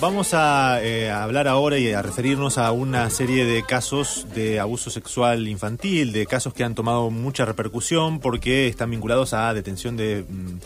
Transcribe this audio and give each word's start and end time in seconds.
vamos 0.00 0.34
a, 0.34 0.82
eh, 0.82 1.10
hablar 1.10 1.48
ahora 1.48 1.78
y 1.78 1.92
a 1.92 2.02
referirnos 2.02 2.58
a 2.58 2.72
una 2.72 3.08
serie 3.10 3.44
de 3.44 3.62
casos 3.62 4.26
de 4.34 4.60
abuso 4.60 4.90
sexual 4.90 5.48
infantil, 5.48 6.12
de 6.12 6.26
casos 6.26 6.52
que 6.52 6.64
han 6.64 6.74
tomado 6.74 7.10
mucha 7.10 7.44
repercusión 7.44 8.20
porque 8.20 8.68
están 8.68 8.90
vinculados 8.90 9.32
a 9.32 9.52
detención 9.54 9.96
de... 9.96 10.24
Mm, 10.28 10.58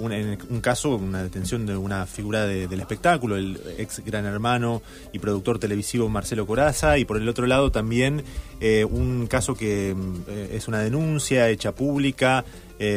un, 0.00 0.12
en 0.12 0.38
un 0.50 0.60
caso, 0.60 0.96
una 0.96 1.22
detención 1.22 1.66
de 1.66 1.76
una 1.76 2.04
figura 2.06 2.46
del 2.46 2.80
espectáculo, 2.80 3.36
el 3.36 3.60
ex 3.78 4.04
gran 4.04 4.26
hermano 4.26 4.82
y 5.12 5.20
productor 5.20 5.60
televisivo 5.60 6.08
Marcelo 6.08 6.48
Coraza, 6.48 6.98
y 6.98 7.04
por 7.04 7.16
el 7.16 7.28
otro 7.28 7.46
lado 7.46 7.70
también 7.70 8.24
eh, 8.60 8.84
un 8.84 9.28
caso 9.28 9.54
que 9.54 9.94
mm, 9.94 10.14
eh, 10.26 10.50
es 10.54 10.66
una 10.66 10.80
denuncia 10.80 11.48
hecha 11.48 11.72
pública 11.72 12.44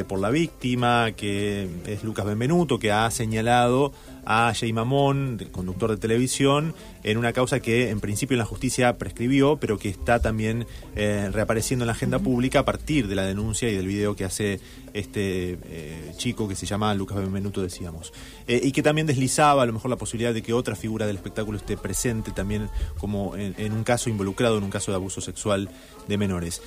por 0.07 0.19
la 0.19 0.31
víctima, 0.31 1.11
que 1.15 1.69
es 1.85 2.03
Lucas 2.03 2.25
Benvenuto, 2.25 2.77
que 2.77 2.91
ha 2.91 3.09
señalado 3.09 3.93
a 4.29 4.53
Jay 4.53 4.73
Mamón, 4.73 5.39
conductor 5.53 5.89
de 5.89 5.95
televisión, 5.95 6.75
en 7.03 7.17
una 7.17 7.31
causa 7.31 7.61
que 7.61 7.89
en 7.89 8.01
principio 8.01 8.35
en 8.35 8.39
la 8.39 8.45
justicia 8.45 8.97
prescribió, 8.97 9.55
pero 9.55 9.79
que 9.79 9.87
está 9.87 10.19
también 10.19 10.67
eh, 10.97 11.29
reapareciendo 11.31 11.85
en 11.85 11.87
la 11.87 11.93
agenda 11.93 12.19
pública 12.19 12.59
a 12.59 12.65
partir 12.65 13.07
de 13.07 13.15
la 13.15 13.23
denuncia 13.23 13.69
y 13.69 13.75
del 13.75 13.87
video 13.87 14.17
que 14.17 14.25
hace 14.25 14.59
este 14.93 15.57
eh, 15.63 16.11
chico 16.17 16.49
que 16.49 16.55
se 16.55 16.65
llama 16.65 16.93
Lucas 16.93 17.17
Benvenuto, 17.17 17.61
decíamos. 17.61 18.11
Eh, 18.47 18.59
y 18.61 18.73
que 18.73 18.83
también 18.83 19.07
deslizaba 19.07 19.63
a 19.63 19.65
lo 19.65 19.71
mejor 19.71 19.89
la 19.89 19.95
posibilidad 19.95 20.33
de 20.33 20.41
que 20.41 20.51
otra 20.51 20.75
figura 20.75 21.07
del 21.07 21.15
espectáculo 21.15 21.57
esté 21.57 21.77
presente 21.77 22.31
también 22.31 22.69
como 22.97 23.37
en, 23.37 23.71
un 23.71 23.85
caso 23.85 24.09
involucrado, 24.09 24.57
en 24.57 24.65
un 24.65 24.69
caso 24.69 24.91
de 24.91 24.95
abuso 24.95 25.21
sexual 25.21 25.69
de 26.07 26.17
menores. 26.17 26.61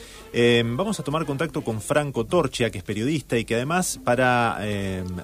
vamos 0.64 0.98
a 0.98 1.02
tomar 1.02 1.26
contacto 1.26 1.62
con 1.62 1.82
Franco 1.82 2.24
Torchia, 2.24 2.70
que 2.70 2.78
es 2.78 2.84
periodista 2.84 3.36
y 3.36 3.44
que 3.44 3.56
además 3.56 4.00
para 4.02 4.58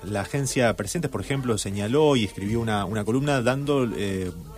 la 0.05 0.20
agencia 0.20 0.75
Presentes, 0.77 1.11
por 1.11 1.20
ejemplo, 1.20 1.56
señaló 1.59 2.16
y 2.16 2.26
escribió 2.27 2.61
una, 2.61 2.85
una 2.85 3.05
columna 3.05 3.43
dando, 3.43 3.89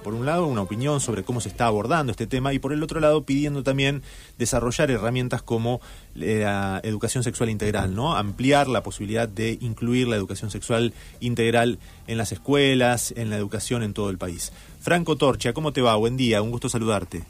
por 0.02 0.14
un 0.14 0.26
lado, 0.26 0.46
una 0.46 0.62
opinión 0.62 1.00
sobre 1.00 1.22
cómo 1.22 1.40
se 1.40 1.48
está 1.48 1.66
abordando 1.66 2.10
este 2.10 2.26
tema 2.26 2.52
y 2.52 2.58
por 2.58 2.72
el 2.72 2.82
otro 2.82 3.00
lado 3.00 3.22
pidiendo 3.22 3.62
también 3.62 4.02
desarrollar 4.38 4.90
herramientas 4.90 5.42
como 5.42 5.80
eh, 6.16 6.40
la 6.44 6.80
educación 6.82 7.22
sexual 7.22 7.50
integral, 7.50 7.94
¿no? 7.94 8.16
Ampliar 8.16 8.68
la 8.68 8.82
posibilidad 8.82 9.28
de 9.28 9.58
incluir 9.60 10.08
la 10.08 10.16
educación 10.16 10.50
sexual 10.50 10.92
integral 11.20 11.78
en 12.06 12.18
las 12.18 12.32
escuelas, 12.32 13.12
en 13.16 13.30
la 13.30 13.36
educación 13.36 13.82
en 13.82 13.92
todo 13.92 14.10
el 14.10 14.18
país. 14.18 14.52
Franco 14.80 15.16
Torcha, 15.16 15.52
¿cómo 15.52 15.72
te 15.72 15.82
va? 15.82 15.96
Buen 15.96 16.16
día, 16.16 16.42
un 16.42 16.50
gusto 16.50 16.68
saludarte. 16.68 17.22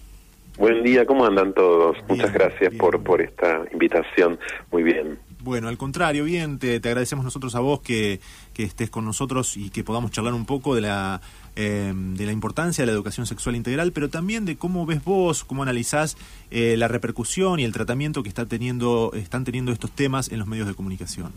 Buen 0.59 0.83
día, 0.83 1.07
¿cómo 1.07 1.25
andan 1.25 1.53
todos? 1.55 1.97
Muchas 2.09 2.33
gracias 2.33 2.75
por, 2.75 3.01
por 3.03 3.21
esta 3.23 3.63
invitación. 3.73 4.39
Muy 4.73 4.83
bien. 4.83 5.19
Bueno, 5.49 5.69
al 5.69 5.79
contrario, 5.79 6.25
bien, 6.25 6.59
te, 6.59 6.77
agradecemos 6.77 7.25
nosotros 7.25 7.55
a 7.55 7.61
vos 7.61 7.81
que, 7.81 8.21
que, 8.53 8.65
estés 8.65 8.91
con 8.91 9.07
nosotros 9.07 9.57
y 9.57 9.71
que 9.71 9.83
podamos 9.83 10.11
charlar 10.11 10.35
un 10.35 10.45
poco 10.45 10.75
de 10.75 10.83
la, 10.83 11.23
eh, 11.57 11.91
de 11.95 12.27
la 12.27 12.33
importancia 12.33 12.83
de 12.83 12.87
la 12.87 12.93
educación 12.93 13.25
sexual 13.25 13.57
integral, 13.57 13.93
pero 13.93 14.11
también 14.11 14.45
de 14.45 14.59
cómo 14.59 14.85
ves 14.85 15.03
vos, 15.03 15.45
cómo 15.45 15.63
analizás 15.63 16.19
eh, 16.51 16.77
la 16.77 16.87
repercusión 16.87 17.61
y 17.61 17.65
el 17.65 17.73
tratamiento 17.73 18.23
que 18.23 18.29
está 18.29 18.45
teniendo, 18.45 19.13
están 19.15 19.45
teniendo 19.45 19.73
estos 19.73 19.91
temas 19.91 20.31
en 20.31 20.39
los 20.39 20.47
medios 20.47 20.69
de 20.69 20.75
comunicación. 20.75 21.33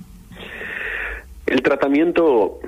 El 1.45 1.61
tratamiento 1.61 2.59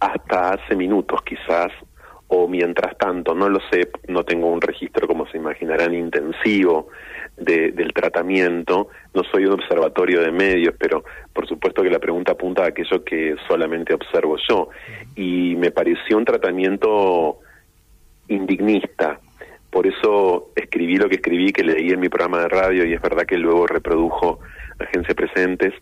hasta 0.00 0.54
hace 0.54 0.74
minutos 0.76 1.20
quizás 1.26 1.72
o 2.28 2.46
mientras 2.46 2.96
tanto, 2.98 3.34
no 3.34 3.48
lo 3.48 3.58
sé, 3.70 3.88
no 4.06 4.24
tengo 4.24 4.48
un 4.48 4.60
registro, 4.60 5.06
como 5.06 5.26
se 5.28 5.38
imaginarán, 5.38 5.94
intensivo 5.94 6.88
de, 7.36 7.72
del 7.72 7.92
tratamiento, 7.92 8.88
no 9.14 9.22
soy 9.24 9.46
un 9.46 9.54
observatorio 9.54 10.20
de 10.20 10.30
medios, 10.30 10.74
pero 10.78 11.04
por 11.32 11.48
supuesto 11.48 11.82
que 11.82 11.90
la 11.90 11.98
pregunta 11.98 12.32
apunta 12.32 12.64
a 12.64 12.68
aquello 12.68 13.02
que 13.02 13.34
solamente 13.46 13.94
observo 13.94 14.36
yo, 14.48 14.68
y 15.16 15.56
me 15.56 15.70
pareció 15.70 16.18
un 16.18 16.24
tratamiento 16.24 17.38
indignista, 18.28 19.20
por 19.70 19.86
eso 19.86 20.50
escribí 20.54 20.96
lo 20.96 21.08
que 21.08 21.16
escribí, 21.16 21.52
que 21.52 21.64
leí 21.64 21.90
en 21.90 22.00
mi 22.00 22.08
programa 22.08 22.40
de 22.42 22.48
radio, 22.48 22.84
y 22.84 22.94
es 22.94 23.00
verdad 23.00 23.24
que 23.24 23.36
luego 23.36 23.66
reprodujo 23.66 24.40
Agencia 24.78 25.14
Presentes. 25.14 25.74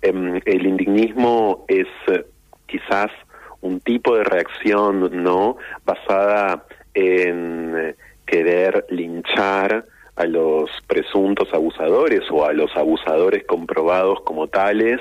Em, 0.00 0.40
el 0.44 0.66
indignismo 0.66 1.64
es 1.68 1.86
eh, 2.08 2.24
quizás 2.66 3.10
un 3.62 3.80
tipo 3.80 4.16
de 4.16 4.24
reacción 4.24 5.22
no 5.22 5.56
basada 5.84 6.64
en 6.94 7.96
querer 8.26 8.86
linchar 8.90 9.86
a 10.16 10.26
los 10.26 10.70
presuntos 10.86 11.48
abusadores 11.54 12.22
o 12.30 12.44
a 12.44 12.52
los 12.52 12.76
abusadores 12.76 13.44
comprobados 13.44 14.20
como 14.22 14.46
tales 14.46 15.00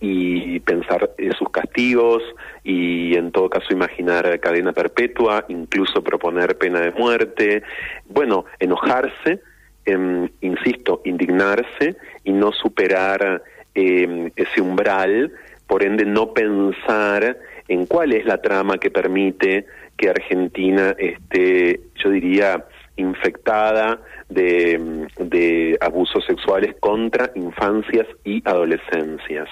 y 0.00 0.58
pensar 0.60 1.10
en 1.18 1.32
sus 1.34 1.50
castigos 1.50 2.22
y 2.64 3.16
en 3.16 3.30
todo 3.30 3.48
caso 3.48 3.72
imaginar 3.72 4.40
cadena 4.40 4.72
perpetua, 4.72 5.44
incluso 5.48 6.02
proponer 6.02 6.58
pena 6.58 6.80
de 6.80 6.90
muerte, 6.90 7.62
bueno, 8.08 8.44
enojarse, 8.58 9.40
em, 9.84 10.28
insisto, 10.40 11.00
indignarse 11.04 11.96
y 12.24 12.32
no 12.32 12.52
superar 12.52 13.42
em, 13.76 14.30
ese 14.36 14.60
umbral, 14.60 15.32
por 15.66 15.82
ende 15.82 16.04
no 16.04 16.32
pensar 16.32 17.36
en 17.68 17.86
cuál 17.86 18.12
es 18.12 18.24
la 18.24 18.40
trama 18.40 18.78
que 18.78 18.90
permite 18.90 19.66
que 19.96 20.10
Argentina 20.10 20.94
esté, 20.98 21.80
yo 22.02 22.10
diría, 22.10 22.64
infectada 22.96 24.00
de, 24.28 25.76
abusos 25.80 26.24
sexuales 26.24 26.76
contra 26.80 27.30
infancias 27.34 28.06
y 28.24 28.42
adolescencias. 28.44 29.48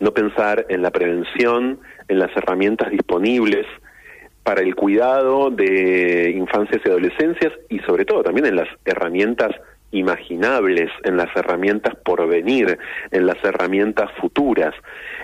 No 0.00 0.12
pensar 0.12 0.66
en 0.68 0.82
la 0.82 0.90
prevención, 0.90 1.80
en 2.08 2.18
las 2.18 2.34
herramientas 2.36 2.90
disponibles 2.90 3.66
para 4.42 4.62
el 4.62 4.74
cuidado 4.74 5.50
de 5.50 6.30
infancias 6.34 6.80
y 6.84 6.88
adolescencias 6.88 7.52
y 7.68 7.80
sobre 7.80 8.04
todo 8.04 8.22
también 8.22 8.46
en 8.46 8.56
las 8.56 8.68
herramientas 8.84 9.50
imaginables, 9.90 10.90
en 11.04 11.16
las 11.16 11.34
herramientas 11.34 11.94
por 12.04 12.26
venir, 12.26 12.78
en 13.10 13.26
las 13.26 13.42
herramientas 13.42 14.10
futuras. 14.20 14.74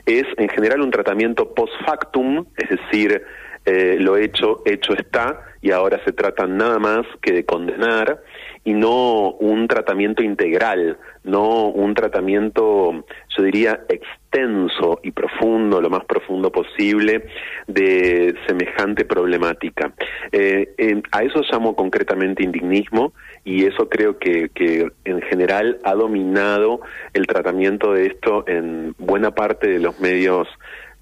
Es 0.06 0.26
en 0.36 0.48
general 0.48 0.80
un 0.80 0.90
tratamiento 0.90 1.54
post 1.54 1.72
factum, 1.84 2.46
es 2.56 2.68
decir, 2.68 3.22
eh, 3.64 3.96
lo 3.98 4.16
hecho, 4.16 4.62
hecho 4.66 4.92
está, 4.92 5.42
y 5.62 5.70
ahora 5.70 5.98
se 6.04 6.12
trata 6.12 6.46
nada 6.46 6.78
más 6.78 7.06
que 7.22 7.32
de 7.32 7.44
condenar, 7.46 8.22
y 8.64 8.72
no 8.72 9.32
un 9.32 9.68
tratamiento 9.68 10.22
integral, 10.22 10.96
no 11.22 11.68
un 11.68 11.94
tratamiento, 11.94 13.04
yo 13.36 13.42
diría, 13.42 13.80
extenso 13.88 15.00
y 15.02 15.10
profundo, 15.10 15.80
lo 15.80 15.90
más 15.90 16.04
profundo 16.06 16.50
posible, 16.50 17.26
de 17.66 18.34
semejante 18.46 19.04
problemática. 19.04 19.92
Eh, 20.32 21.02
a 21.12 21.22
eso 21.22 21.42
llamo 21.50 21.76
concretamente 21.76 22.42
indignismo 22.42 23.12
y 23.44 23.66
eso 23.66 23.88
creo 23.88 24.18
que, 24.18 24.48
que 24.48 24.90
en 25.04 25.20
general 25.22 25.78
ha 25.84 25.94
dominado 25.94 26.80
el 27.12 27.26
tratamiento 27.26 27.92
de 27.92 28.06
esto 28.06 28.44
en 28.48 28.94
buena 28.98 29.30
parte 29.32 29.68
de 29.68 29.78
los 29.78 30.00
medios 30.00 30.48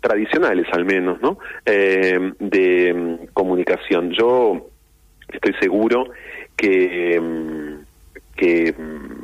tradicionales 0.00 0.66
al 0.72 0.84
menos, 0.84 1.22
¿no? 1.22 1.38
Eh, 1.64 2.32
de 2.40 2.92
mm, 2.92 3.26
comunicación. 3.32 4.10
Yo 4.10 4.68
estoy 5.28 5.54
seguro 5.60 6.10
que, 6.56 7.20
mm, 7.20 7.84
que 8.36 8.74
mm, 8.76 9.22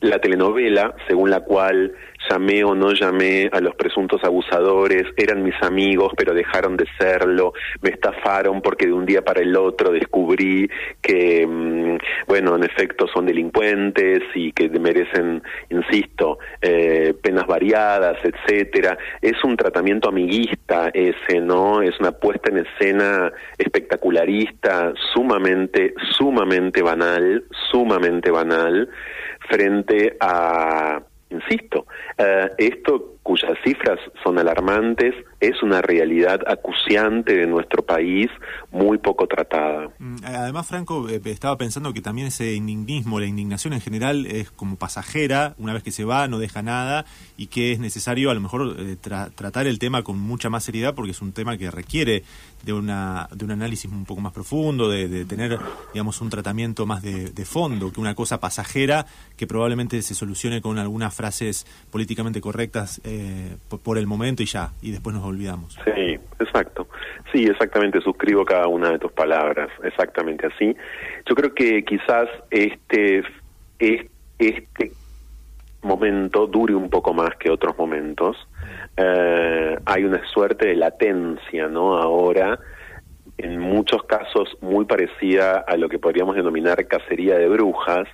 la 0.00 0.18
telenovela, 0.18 0.94
según 1.06 1.30
la 1.30 1.40
cual 1.40 1.92
llamé 2.28 2.64
o 2.64 2.74
no 2.74 2.92
llamé 2.92 3.48
a 3.52 3.60
los 3.60 3.74
presuntos 3.74 4.22
abusadores, 4.24 5.04
eran 5.16 5.42
mis 5.42 5.60
amigos 5.62 6.12
pero 6.16 6.34
dejaron 6.34 6.76
de 6.76 6.86
serlo, 6.98 7.52
me 7.82 7.90
estafaron 7.90 8.60
porque 8.62 8.86
de 8.86 8.92
un 8.92 9.06
día 9.06 9.22
para 9.22 9.40
el 9.40 9.56
otro 9.56 9.90
descubrí 9.92 10.68
que, 11.00 11.46
mm, 11.46 11.98
bueno, 12.26 12.56
en 12.56 12.64
efecto 12.64 13.06
son 13.08 13.26
delincuentes 13.26 14.22
y 14.34 14.52
que 14.52 14.68
merecen, 14.68 15.42
insisto, 15.70 16.38
eh, 16.60 17.14
penas 17.22 17.46
variadas, 17.46 18.18
etcétera. 18.22 18.98
Es 19.20 19.42
un 19.44 19.56
tratamiento 19.56 20.08
amiguista 20.08 20.90
ese, 20.92 21.40
¿no? 21.40 21.82
Es 21.82 21.98
una 22.00 22.12
puesta 22.12 22.50
en 22.50 22.66
escena 22.66 23.32
espectacularista, 23.58 24.92
sumamente, 25.12 25.94
sumamente 26.16 26.82
banal, 26.82 27.44
sumamente 27.70 28.30
banal, 28.30 28.88
frente 29.48 30.16
a 30.20 31.00
insisto, 31.30 31.86
eh, 32.16 32.50
esto 32.58 33.19
cuyas 33.30 33.56
cifras 33.64 34.00
son 34.24 34.40
alarmantes 34.40 35.14
es 35.38 35.62
una 35.62 35.80
realidad 35.80 36.40
acuciante 36.48 37.36
de 37.36 37.46
nuestro 37.46 37.84
país 37.84 38.26
muy 38.72 38.98
poco 38.98 39.28
tratada. 39.28 39.88
Mm, 40.00 40.16
además, 40.24 40.66
Franco, 40.66 41.08
eh, 41.08 41.20
estaba 41.26 41.56
pensando 41.56 41.92
que 41.92 42.02
también 42.02 42.26
ese 42.26 42.54
indignismo, 42.54 43.20
la 43.20 43.26
indignación 43.26 43.72
en 43.72 43.80
general 43.80 44.26
es 44.26 44.50
como 44.50 44.74
pasajera, 44.74 45.54
una 45.58 45.72
vez 45.72 45.84
que 45.84 45.92
se 45.92 46.04
va 46.04 46.26
no 46.26 46.40
deja 46.40 46.60
nada 46.62 47.04
y 47.36 47.46
que 47.46 47.70
es 47.70 47.78
necesario 47.78 48.32
a 48.32 48.34
lo 48.34 48.40
mejor 48.40 48.74
eh, 48.76 48.96
tratar 48.96 49.68
el 49.68 49.78
tema 49.78 50.02
con 50.02 50.18
mucha 50.18 50.50
más 50.50 50.64
seriedad 50.64 50.96
porque 50.96 51.12
es 51.12 51.22
un 51.22 51.30
tema 51.30 51.56
que 51.56 51.70
requiere 51.70 52.24
de, 52.64 52.72
una, 52.72 53.28
de 53.32 53.44
un 53.44 53.52
análisis 53.52 53.88
un 53.90 54.06
poco 54.06 54.20
más 54.20 54.32
profundo, 54.32 54.90
de, 54.90 55.24
tener, 55.24 55.56
digamos, 55.94 56.20
un 56.20 56.30
tratamiento 56.30 56.84
más 56.84 57.00
de, 57.00 57.30
de 57.30 57.44
fondo 57.44 57.92
que 57.92 58.00
una 58.00 58.16
cosa 58.16 58.40
pasajera 58.40 59.06
que 59.36 59.46
probablemente 59.46 60.02
se 60.02 60.16
solucione 60.16 60.60
con 60.60 60.78
algunas 60.78 61.14
frases 61.14 61.64
políticamente 61.90 62.40
correctas 62.40 63.00
eh, 63.04 63.19
por 63.82 63.98
el 63.98 64.06
momento 64.06 64.42
y 64.42 64.46
ya, 64.46 64.70
y 64.82 64.90
después 64.92 65.14
nos 65.14 65.24
olvidamos. 65.24 65.78
Sí, 65.84 66.18
exacto. 66.38 66.88
Sí, 67.32 67.44
exactamente, 67.44 68.00
suscribo 68.00 68.44
cada 68.44 68.66
una 68.66 68.90
de 68.90 68.98
tus 68.98 69.12
palabras, 69.12 69.68
exactamente 69.82 70.46
así. 70.46 70.76
Yo 71.28 71.34
creo 71.34 71.54
que 71.54 71.84
quizás 71.84 72.28
este, 72.50 73.22
este 73.78 74.92
momento 75.82 76.46
dure 76.46 76.74
un 76.74 76.90
poco 76.90 77.14
más 77.14 77.36
que 77.36 77.50
otros 77.50 77.76
momentos. 77.78 78.36
Eh, 78.96 79.78
hay 79.84 80.04
una 80.04 80.22
suerte 80.28 80.68
de 80.68 80.76
latencia, 80.76 81.68
¿no? 81.68 81.96
Ahora, 81.96 82.58
en 83.38 83.58
muchos 83.58 84.02
casos 84.04 84.56
muy 84.60 84.84
parecida 84.84 85.64
a 85.66 85.76
lo 85.76 85.88
que 85.88 85.98
podríamos 85.98 86.36
denominar 86.36 86.86
cacería 86.86 87.38
de 87.38 87.48
brujas, 87.48 88.08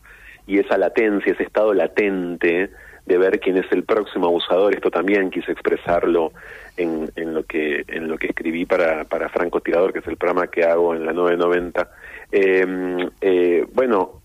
y 0.46 0.58
esa 0.58 0.78
latencia, 0.78 1.32
ese 1.32 1.42
estado 1.42 1.74
latente 1.74 2.70
de 3.06 3.18
ver 3.18 3.40
quién 3.40 3.56
es 3.56 3.66
el 3.70 3.84
próximo 3.84 4.26
abusador, 4.26 4.74
esto 4.74 4.90
también 4.90 5.30
quise 5.30 5.52
expresarlo 5.52 6.32
en, 6.76 7.10
en 7.16 7.34
lo 7.34 7.44
que 7.44 7.84
en 7.88 8.08
lo 8.08 8.18
que 8.18 8.26
escribí 8.26 8.66
para, 8.66 9.04
para 9.04 9.28
Franco 9.28 9.60
Tirador, 9.60 9.92
que 9.92 10.00
es 10.00 10.06
el 10.06 10.16
programa 10.16 10.48
que 10.48 10.64
hago 10.64 10.94
en 10.94 11.06
la 11.06 11.12
990. 11.12 11.90
Eh, 12.32 13.08
eh, 13.20 13.66
bueno, 13.72 14.22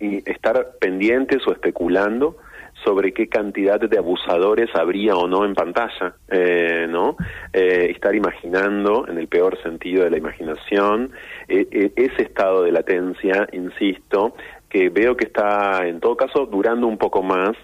y 0.00 0.28
estar 0.28 0.72
pendientes 0.80 1.46
o 1.46 1.52
especulando 1.52 2.36
sobre 2.84 3.12
qué 3.12 3.28
cantidad 3.28 3.80
de 3.80 3.98
abusadores 3.98 4.68
habría 4.74 5.14
o 5.16 5.26
no 5.26 5.44
en 5.44 5.54
pantalla, 5.54 6.14
eh, 6.28 6.86
¿no? 6.88 7.16
Eh, 7.52 7.88
estar 7.90 8.14
imaginando, 8.14 9.06
en 9.08 9.18
el 9.18 9.28
peor 9.28 9.60
sentido 9.62 10.04
de 10.04 10.10
la 10.10 10.18
imaginación, 10.18 11.12
eh, 11.48 11.66
eh, 11.70 11.92
ese 11.96 12.22
estado 12.22 12.62
de 12.62 12.72
latencia, 12.72 13.48
insisto, 13.52 14.34
que 14.68 14.90
veo 14.90 15.16
que 15.16 15.24
está, 15.26 15.86
en 15.86 16.00
todo 16.00 16.16
caso, 16.16 16.46
durando 16.46 16.86
un 16.86 16.98
poco 16.98 17.22
más 17.22 17.56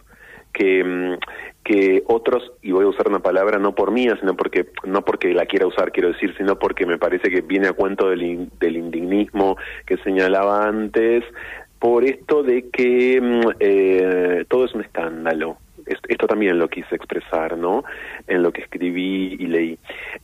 que, 0.52 0.84
mm, 0.84 1.18
que 1.64 2.02
otros, 2.06 2.52
y 2.62 2.72
voy 2.72 2.84
a 2.84 2.88
usar 2.88 3.08
una 3.08 3.20
palabra 3.20 3.58
no 3.58 3.74
por 3.74 3.90
mía, 3.90 4.16
sino 4.20 4.34
porque, 4.34 4.66
no 4.84 5.02
porque 5.02 5.32
la 5.34 5.46
quiera 5.46 5.66
usar, 5.66 5.92
quiero 5.92 6.12
decir, 6.12 6.34
sino 6.36 6.58
porque 6.58 6.86
me 6.86 6.98
parece 6.98 7.30
que 7.30 7.42
viene 7.42 7.68
a 7.68 7.72
cuento 7.72 8.10
del, 8.10 8.48
del 8.58 8.76
indignismo 8.76 9.56
que 9.86 9.96
señalaba 9.98 10.66
antes, 10.66 11.24
por 11.78 12.04
esto 12.04 12.42
de 12.42 12.68
que 12.70 13.20
mm, 13.20 13.40
eh, 13.58 14.44
todo 14.48 14.66
es 14.66 14.74
un 14.74 14.82
escándalo. 14.82 15.56
Esto 16.08 16.28
también 16.28 16.58
lo 16.58 16.68
quise 16.68 16.94
expresar, 16.94 17.56
¿no? 17.56 17.82
En 18.28 18.42
lo 18.44 18.52
que 18.52 18.60
escribí 18.60 19.36
y 19.40 19.46
leí. 19.46 19.78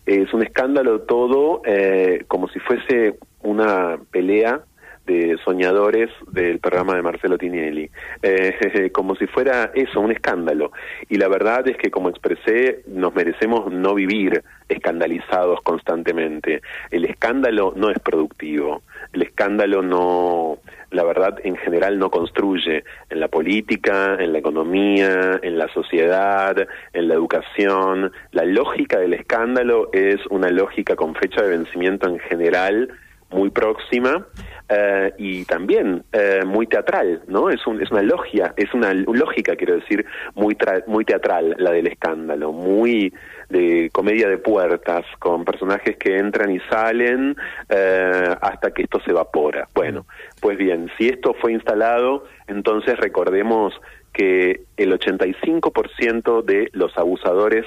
Es 0.04 0.32
un 0.32 0.44
escándalo 0.44 1.00
todo, 1.00 1.62
eh, 1.64 2.24
como 2.28 2.46
si 2.48 2.60
fuese 2.60 3.16
una 3.42 3.98
pelea 4.12 4.60
de 5.06 5.38
soñadores 5.44 6.10
del 6.30 6.58
programa 6.58 6.96
de 6.96 7.02
Marcelo 7.02 7.38
Tinelli, 7.38 7.88
eh, 8.22 8.90
como 8.92 9.14
si 9.14 9.26
fuera 9.26 9.70
eso, 9.74 10.00
un 10.00 10.12
escándalo. 10.12 10.72
Y 11.08 11.16
la 11.16 11.28
verdad 11.28 11.66
es 11.68 11.76
que, 11.76 11.90
como 11.90 12.08
expresé, 12.08 12.82
nos 12.86 13.14
merecemos 13.14 13.72
no 13.72 13.94
vivir 13.94 14.42
escandalizados 14.68 15.60
constantemente. 15.62 16.60
El 16.90 17.04
escándalo 17.04 17.72
no 17.76 17.90
es 17.90 17.98
productivo, 18.00 18.82
el 19.12 19.22
escándalo 19.22 19.82
no, 19.82 20.58
la 20.90 21.04
verdad, 21.04 21.38
en 21.44 21.56
general 21.56 21.98
no 21.98 22.10
construye 22.10 22.84
en 23.08 23.20
la 23.20 23.28
política, 23.28 24.16
en 24.18 24.32
la 24.32 24.38
economía, 24.38 25.38
en 25.42 25.56
la 25.56 25.68
sociedad, 25.68 26.56
en 26.92 27.08
la 27.08 27.14
educación. 27.14 28.12
La 28.32 28.44
lógica 28.44 28.98
del 28.98 29.14
escándalo 29.14 29.90
es 29.92 30.16
una 30.30 30.48
lógica 30.50 30.96
con 30.96 31.14
fecha 31.14 31.42
de 31.42 31.50
vencimiento 31.50 32.08
en 32.08 32.18
general 32.18 32.90
muy 33.30 33.50
próxima 33.50 34.26
eh, 34.68 35.12
y 35.18 35.44
también 35.44 36.04
eh, 36.12 36.42
muy 36.44 36.66
teatral, 36.66 37.22
¿no? 37.28 37.50
Es, 37.50 37.64
un, 37.66 37.80
es 37.80 37.90
una 37.90 38.02
logia, 38.02 38.52
es 38.56 38.72
una 38.74 38.92
lógica, 38.94 39.54
quiero 39.56 39.76
decir, 39.76 40.04
muy, 40.34 40.56
muy 40.86 41.04
teatral, 41.04 41.54
la 41.58 41.70
del 41.70 41.86
escándalo, 41.86 42.52
muy 42.52 43.12
de 43.48 43.90
comedia 43.92 44.28
de 44.28 44.38
puertas, 44.38 45.04
con 45.20 45.44
personajes 45.44 45.96
que 45.96 46.16
entran 46.16 46.50
y 46.50 46.58
salen 46.70 47.36
eh, 47.68 48.34
hasta 48.40 48.72
que 48.72 48.82
esto 48.82 49.00
se 49.00 49.10
evapora. 49.12 49.68
Bueno, 49.74 50.06
pues 50.40 50.58
bien, 50.58 50.90
si 50.98 51.08
esto 51.08 51.34
fue 51.34 51.52
instalado, 51.52 52.24
entonces 52.48 52.96
recordemos 52.98 53.72
que 54.12 54.62
el 54.76 54.98
85% 54.98 56.42
de 56.42 56.70
los 56.72 56.96
abusadores 56.98 57.66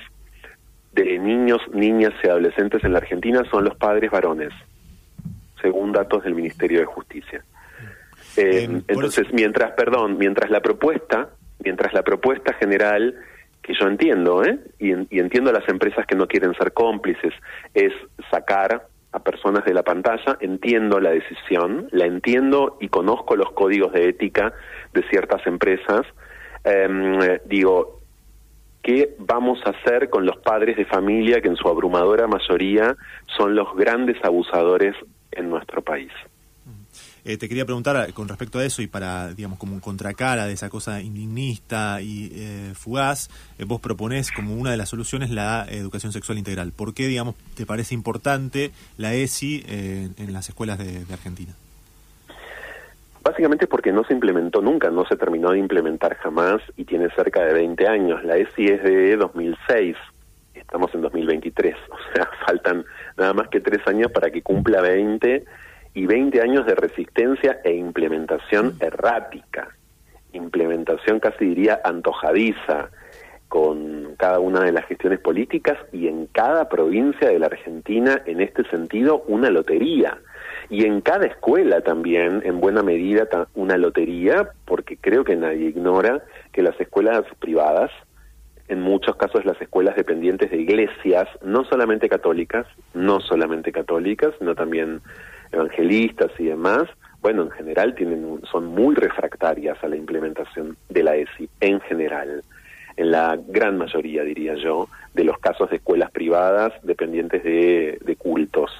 de 0.91 1.17
niños, 1.19 1.61
niñas 1.71 2.13
y 2.23 2.27
adolescentes 2.27 2.83
en 2.83 2.93
la 2.93 2.97
Argentina 2.97 3.43
son 3.51 3.63
los 3.63 3.77
padres 3.77 4.09
varones 4.09 4.51
según 5.61 5.91
datos 5.91 6.23
del 6.23 6.35
Ministerio 6.35 6.79
de 6.79 6.85
Justicia. 6.85 7.43
Eh, 8.37 8.81
entonces, 8.87 9.27
mientras, 9.33 9.71
perdón, 9.71 10.17
mientras 10.17 10.49
la 10.49 10.61
propuesta, 10.61 11.29
mientras 11.63 11.93
la 11.93 12.03
propuesta 12.03 12.53
general 12.53 13.15
que 13.61 13.73
yo 13.73 13.87
entiendo, 13.87 14.43
¿eh? 14.43 14.59
y, 14.79 14.93
y 15.15 15.19
entiendo 15.19 15.49
a 15.49 15.53
las 15.53 15.67
empresas 15.67 16.05
que 16.05 16.15
no 16.15 16.27
quieren 16.27 16.53
ser 16.55 16.71
cómplices, 16.71 17.33
es 17.73 17.93
sacar 18.31 18.87
a 19.11 19.19
personas 19.19 19.65
de 19.65 19.73
la 19.73 19.83
pantalla, 19.83 20.37
entiendo 20.39 20.99
la 20.99 21.11
decisión, 21.11 21.87
la 21.91 22.05
entiendo 22.05 22.77
y 22.79 22.89
conozco 22.89 23.35
los 23.35 23.51
códigos 23.53 23.91
de 23.93 24.09
ética 24.09 24.53
de 24.93 25.03
ciertas 25.09 25.45
empresas. 25.47 26.05
Eh, 26.63 27.41
digo, 27.45 27.99
¿qué 28.83 29.15
vamos 29.17 29.59
a 29.65 29.71
hacer 29.71 30.09
con 30.09 30.25
los 30.25 30.37
padres 30.37 30.77
de 30.77 30.85
familia 30.85 31.41
que 31.41 31.47
en 31.47 31.55
su 31.55 31.67
abrumadora 31.67 32.27
mayoría 32.27 32.95
son 33.37 33.55
los 33.55 33.75
grandes 33.75 34.17
abusadores 34.23 34.95
en 35.31 35.49
nuestro 35.49 35.81
país. 35.81 36.11
Eh, 37.25 37.37
te 37.37 37.49
quería 37.49 37.65
preguntar 37.65 38.09
eh, 38.09 38.13
con 38.13 38.27
respecto 38.27 38.59
a 38.59 38.65
eso 38.65 38.81
y 38.81 38.87
para, 38.87 39.33
digamos, 39.33 39.59
como 39.59 39.73
un 39.73 39.81
contracara 39.81 40.45
de 40.45 40.53
esa 40.53 40.69
cosa 40.69 41.01
indignista 41.01 42.01
y 42.01 42.31
eh, 42.33 42.71
fugaz, 42.73 43.29
vos 43.65 43.81
proponés 43.81 44.31
como 44.31 44.55
una 44.55 44.71
de 44.71 44.77
las 44.77 44.89
soluciones 44.89 45.29
la 45.29 45.65
educación 45.69 46.11
sexual 46.11 46.37
integral. 46.37 46.71
¿Por 46.71 46.93
qué, 46.93 47.07
digamos, 47.07 47.35
te 47.55 47.65
parece 47.65 47.93
importante 47.93 48.71
la 48.97 49.13
ESI 49.13 49.65
en 49.67 50.33
las 50.33 50.49
escuelas 50.49 50.77
de, 50.77 51.05
de, 51.05 51.13
Argentina? 51.13 51.53
Básicamente 53.21 53.67
porque 53.67 53.91
no 53.91 54.03
se 54.05 54.13
implementó 54.13 54.61
nunca, 54.61 54.89
no 54.89 55.05
se 55.05 55.17
terminó 55.17 55.51
de 55.51 55.59
implementar 55.59 56.15
jamás 56.15 56.61
y 56.77 56.85
tiene 56.85 57.09
cerca 57.11 57.43
de 57.43 57.53
20 57.53 57.87
años. 57.87 58.23
La 58.23 58.37
ESI 58.37 58.67
es 58.67 58.83
de 58.83 59.17
2006 59.17 59.97
estamos 60.69 60.93
en 60.93 61.01
2023, 61.01 61.75
o 61.89 62.13
sea, 62.13 62.29
faltan 62.45 62.85
nada 63.19 63.33
más 63.33 63.49
que 63.49 63.59
tres 63.59 63.85
años 63.87 64.11
para 64.11 64.31
que 64.31 64.41
cumpla 64.41 64.81
20 64.81 65.45
y 65.93 66.05
20 66.05 66.41
años 66.41 66.65
de 66.65 66.75
resistencia 66.75 67.59
e 67.63 67.73
implementación 67.73 68.75
errática, 68.79 69.75
implementación 70.33 71.19
casi 71.19 71.45
diría 71.45 71.81
antojadiza 71.83 72.89
con 73.49 74.15
cada 74.17 74.39
una 74.39 74.61
de 74.61 74.71
las 74.71 74.85
gestiones 74.85 75.19
políticas 75.19 75.77
y 75.91 76.07
en 76.07 76.27
cada 76.27 76.69
provincia 76.69 77.27
de 77.27 77.39
la 77.39 77.47
Argentina 77.47 78.21
en 78.25 78.41
este 78.41 78.63
sentido 78.69 79.23
una 79.27 79.49
lotería. 79.49 80.19
Y 80.69 80.85
en 80.85 81.01
cada 81.01 81.25
escuela 81.25 81.81
también 81.81 82.43
en 82.45 82.61
buena 82.61 82.83
medida 82.83 83.27
una 83.55 83.75
lotería 83.75 84.51
porque 84.65 84.97
creo 84.97 85.23
que 85.23 85.35
nadie 85.35 85.69
ignora 85.69 86.23
que 86.53 86.61
las 86.61 86.79
escuelas 86.79 87.23
privadas 87.39 87.89
en 88.69 88.81
muchos 88.81 89.15
casos 89.15 89.45
las 89.45 89.59
escuelas 89.61 89.95
dependientes 89.95 90.51
de 90.51 90.57
iglesias, 90.57 91.27
no 91.43 91.65
solamente 91.65 92.07
católicas, 92.07 92.65
no 92.93 93.19
solamente 93.19 93.71
católicas, 93.71 94.33
sino 94.39 94.55
también 94.55 95.01
evangelistas 95.51 96.31
y 96.37 96.45
demás, 96.45 96.83
bueno, 97.21 97.43
en 97.43 97.51
general 97.51 97.95
tienen 97.95 98.41
son 98.49 98.67
muy 98.67 98.95
refractarias 98.95 99.83
a 99.83 99.87
la 99.87 99.97
implementación 99.97 100.77
de 100.87 101.03
la 101.03 101.15
ESI, 101.15 101.49
en 101.59 101.81
general, 101.81 102.43
en 102.99 103.11
la 103.11 103.39
gran 103.47 103.77
mayoría, 103.77 104.23
diría 104.23 104.55
yo, 104.55 104.89
de 105.13 105.23
los 105.23 105.39
casos 105.39 105.69
de 105.69 105.77
escuelas 105.77 106.11
privadas 106.11 106.73
dependientes 106.83 107.41
de, 107.43 108.15
cultos. 108.17 108.71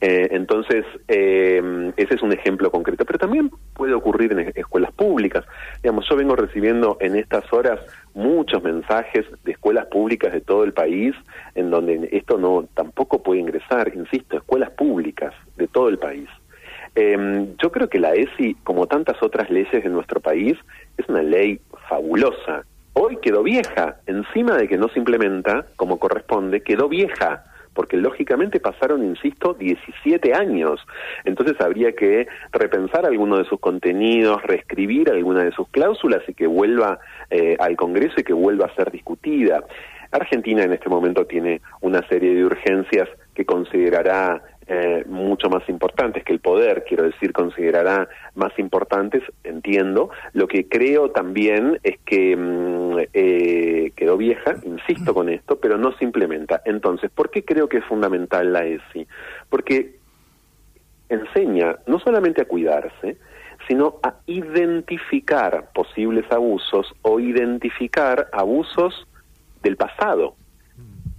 Eh, 0.00 0.28
entonces, 0.30 0.84
eh, 1.08 1.92
ese 1.96 2.14
es 2.14 2.22
un 2.22 2.32
ejemplo 2.32 2.70
concreto, 2.70 3.04
pero 3.04 3.18
también 3.18 3.50
puede 3.74 3.92
ocurrir 3.92 4.32
en 4.32 4.52
escuelas 4.54 4.92
públicas. 4.92 5.44
Digamos, 5.82 6.08
yo 6.08 6.14
vengo 6.14 6.36
recibiendo 6.36 6.96
en 7.00 7.16
estas 7.16 7.52
horas 7.52 7.80
muchos 8.14 8.62
mensajes 8.62 9.26
de 9.42 9.52
escuelas 9.52 9.86
públicas 9.86 10.32
de 10.32 10.40
todo 10.40 10.62
el 10.62 10.72
país 10.72 11.14
en 11.56 11.70
donde 11.70 12.08
esto 12.12 12.38
no 12.38 12.68
tampoco 12.72 13.20
puede 13.20 13.40
ingresar, 13.40 13.90
insisto, 13.96 14.36
escuelas 14.36 14.70
públicas 14.70 15.34
de 15.56 15.66
todo 15.66 15.88
el 15.88 15.98
país. 15.98 16.28
Eh, 16.94 17.48
yo 17.60 17.72
creo 17.72 17.88
que 17.88 17.98
la 17.98 18.14
ESI, 18.14 18.54
como 18.62 18.86
tantas 18.86 19.20
otras 19.22 19.50
leyes 19.50 19.82
de 19.82 19.90
nuestro 19.90 20.20
país, 20.20 20.56
es 20.96 21.08
una 21.08 21.22
ley 21.22 21.60
fabulosa. 21.88 22.64
Hoy 22.98 23.18
quedó 23.18 23.42
vieja, 23.42 23.96
encima 24.06 24.56
de 24.56 24.68
que 24.68 24.78
no 24.78 24.88
se 24.88 24.98
implementa 24.98 25.66
como 25.76 25.98
corresponde, 25.98 26.62
quedó 26.62 26.88
vieja 26.88 27.44
porque 27.74 27.98
lógicamente 27.98 28.58
pasaron, 28.58 29.04
insisto, 29.04 29.52
17 29.52 30.32
años. 30.32 30.80
Entonces 31.26 31.60
habría 31.60 31.92
que 31.92 32.26
repensar 32.52 33.04
alguno 33.04 33.36
de 33.36 33.44
sus 33.44 33.60
contenidos, 33.60 34.42
reescribir 34.44 35.10
alguna 35.10 35.44
de 35.44 35.52
sus 35.52 35.68
cláusulas 35.68 36.22
y 36.26 36.32
que 36.32 36.46
vuelva 36.46 36.98
eh, 37.28 37.58
al 37.60 37.76
Congreso 37.76 38.14
y 38.16 38.24
que 38.24 38.32
vuelva 38.32 38.64
a 38.64 38.74
ser 38.74 38.90
discutida. 38.90 39.62
Argentina 40.10 40.62
en 40.62 40.72
este 40.72 40.88
momento 40.88 41.26
tiene 41.26 41.60
una 41.82 42.00
serie 42.08 42.34
de 42.34 42.46
urgencias 42.46 43.10
que 43.36 43.44
considerará 43.44 44.42
eh, 44.66 45.04
mucho 45.06 45.48
más 45.50 45.68
importantes 45.68 46.24
que 46.24 46.32
el 46.32 46.40
poder, 46.40 46.84
quiero 46.88 47.04
decir, 47.04 47.32
considerará 47.32 48.08
más 48.34 48.58
importantes, 48.58 49.22
entiendo. 49.44 50.10
Lo 50.32 50.48
que 50.48 50.68
creo 50.68 51.10
también 51.10 51.78
es 51.84 51.98
que 52.04 52.34
mm, 52.34 52.98
eh, 53.12 53.92
quedó 53.94 54.16
vieja, 54.16 54.54
insisto 54.64 55.12
con 55.14 55.28
esto, 55.28 55.60
pero 55.60 55.76
no 55.76 55.92
se 55.98 56.04
implementa. 56.04 56.62
Entonces, 56.64 57.10
¿por 57.10 57.30
qué 57.30 57.44
creo 57.44 57.68
que 57.68 57.78
es 57.78 57.84
fundamental 57.84 58.52
la 58.52 58.64
ESI? 58.64 59.06
Porque 59.50 59.98
enseña 61.10 61.76
no 61.86 62.00
solamente 62.00 62.42
a 62.42 62.46
cuidarse, 62.46 63.18
sino 63.68 64.00
a 64.02 64.14
identificar 64.26 65.70
posibles 65.74 66.24
abusos 66.32 66.92
o 67.02 67.20
identificar 67.20 68.28
abusos 68.32 69.06
del 69.62 69.76
pasado. 69.76 70.34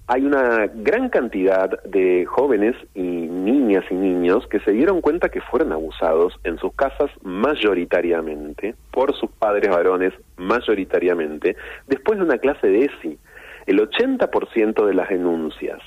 Hay 0.09 0.23
una 0.23 0.67
gran 0.73 1.09
cantidad 1.09 1.83
de 1.83 2.25
jóvenes 2.25 2.77
y 2.95 3.01
niñas 3.01 3.83
y 3.89 3.93
niños 3.93 4.47
que 4.47 4.61
se 4.61 4.71
dieron 4.71 5.01
cuenta 5.01 5.27
que 5.27 5.41
fueron 5.41 5.73
abusados 5.73 6.39
en 6.45 6.57
sus 6.59 6.73
casas 6.75 7.11
mayoritariamente, 7.23 8.75
por 8.91 9.13
sus 9.13 9.29
padres 9.31 9.69
varones 9.69 10.13
mayoritariamente, 10.37 11.57
después 11.87 12.19
de 12.19 12.23
una 12.23 12.37
clase 12.37 12.67
de 12.67 12.85
ESI. 12.85 13.19
El 13.65 13.79
80% 13.81 14.85
de 14.85 14.93
las 14.93 15.09
denuncias 15.09 15.81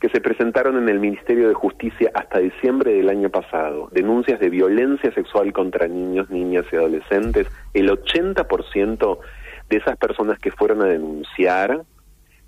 que 0.00 0.08
se 0.08 0.22
presentaron 0.22 0.78
en 0.78 0.88
el 0.88 0.98
Ministerio 0.98 1.48
de 1.48 1.54
Justicia 1.54 2.10
hasta 2.14 2.38
diciembre 2.38 2.94
del 2.94 3.10
año 3.10 3.28
pasado, 3.28 3.90
denuncias 3.92 4.40
de 4.40 4.48
violencia 4.48 5.12
sexual 5.12 5.52
contra 5.52 5.86
niños, 5.86 6.30
niñas 6.30 6.64
y 6.72 6.76
adolescentes, 6.76 7.46
el 7.74 7.90
80% 7.90 9.18
de 9.68 9.76
esas 9.76 9.98
personas 9.98 10.38
que 10.38 10.50
fueron 10.50 10.80
a 10.80 10.86
denunciar, 10.86 11.82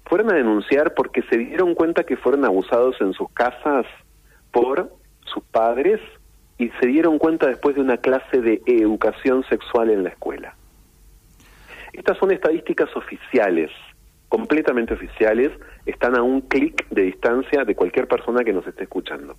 fueron 0.08 0.30
a 0.32 0.34
denunciar 0.34 0.94
porque 0.94 1.22
se 1.22 1.36
dieron 1.36 1.74
cuenta 1.74 2.04
que 2.04 2.16
fueron 2.16 2.44
abusados 2.44 2.96
en 3.00 3.12
sus 3.12 3.30
casas 3.30 3.86
por 4.50 4.92
sus 5.32 5.42
padres 5.44 6.00
y 6.58 6.70
se 6.80 6.86
dieron 6.86 7.18
cuenta 7.18 7.46
después 7.46 7.76
de 7.76 7.82
una 7.82 7.98
clase 7.98 8.40
de 8.40 8.62
educación 8.66 9.44
sexual 9.48 9.90
en 9.90 10.04
la 10.04 10.10
escuela. 10.10 10.54
Estas 11.92 12.18
son 12.18 12.32
estadísticas 12.32 12.94
oficiales 12.96 13.70
completamente 14.28 14.94
oficiales, 14.94 15.50
están 15.86 16.16
a 16.16 16.22
un 16.22 16.42
clic 16.42 16.86
de 16.90 17.02
distancia 17.02 17.64
de 17.64 17.74
cualquier 17.74 18.06
persona 18.06 18.44
que 18.44 18.52
nos 18.52 18.66
esté 18.66 18.84
escuchando. 18.84 19.36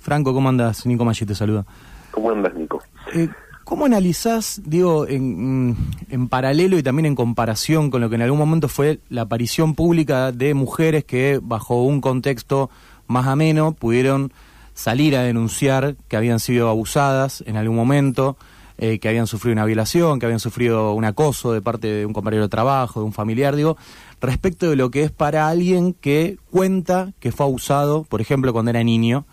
Franco, 0.00 0.32
¿cómo 0.32 0.48
andas? 0.48 0.86
Nico 0.86 1.04
Maggi 1.04 1.26
te 1.26 1.34
saluda. 1.34 1.64
¿Cómo 2.12 2.30
andas, 2.30 2.54
Nico? 2.54 2.82
Eh, 3.12 3.28
¿Cómo 3.66 3.84
analizás, 3.84 4.62
digo, 4.64 5.08
en, 5.08 5.76
en, 6.08 6.28
paralelo 6.28 6.78
y 6.78 6.84
también 6.84 7.06
en 7.06 7.16
comparación 7.16 7.90
con 7.90 8.00
lo 8.00 8.08
que 8.08 8.14
en 8.14 8.22
algún 8.22 8.38
momento 8.38 8.68
fue 8.68 9.00
la 9.08 9.22
aparición 9.22 9.74
pública 9.74 10.30
de 10.30 10.54
mujeres 10.54 11.02
que 11.02 11.40
bajo 11.42 11.82
un 11.82 12.00
contexto 12.00 12.70
más 13.08 13.26
ameno 13.26 13.72
pudieron 13.72 14.32
salir 14.74 15.16
a 15.16 15.24
denunciar 15.24 15.96
que 16.06 16.16
habían 16.16 16.38
sido 16.38 16.68
abusadas 16.68 17.42
en 17.44 17.56
algún 17.56 17.74
momento? 17.74 18.36
Eh, 18.78 19.00
que 19.00 19.08
habían 19.08 19.26
sufrido 19.26 19.54
una 19.54 19.64
violación, 19.64 20.20
que 20.20 20.26
habían 20.26 20.38
sufrido 20.38 20.92
un 20.92 21.04
acoso 21.04 21.52
de 21.52 21.60
parte 21.60 21.88
de 21.88 22.06
un 22.06 22.12
compañero 22.12 22.44
de 22.44 22.48
trabajo, 22.50 23.00
de 23.00 23.06
un 23.06 23.12
familiar, 23.14 23.56
digo, 23.56 23.76
respecto 24.20 24.70
de 24.70 24.76
lo 24.76 24.92
que 24.92 25.02
es 25.02 25.10
para 25.10 25.48
alguien 25.48 25.92
que 25.92 26.36
cuenta 26.52 27.14
que 27.18 27.32
fue 27.32 27.46
abusado, 27.46 28.04
por 28.04 28.20
ejemplo, 28.20 28.52
cuando 28.52 28.70
era 28.70 28.84
niño. 28.84 29.24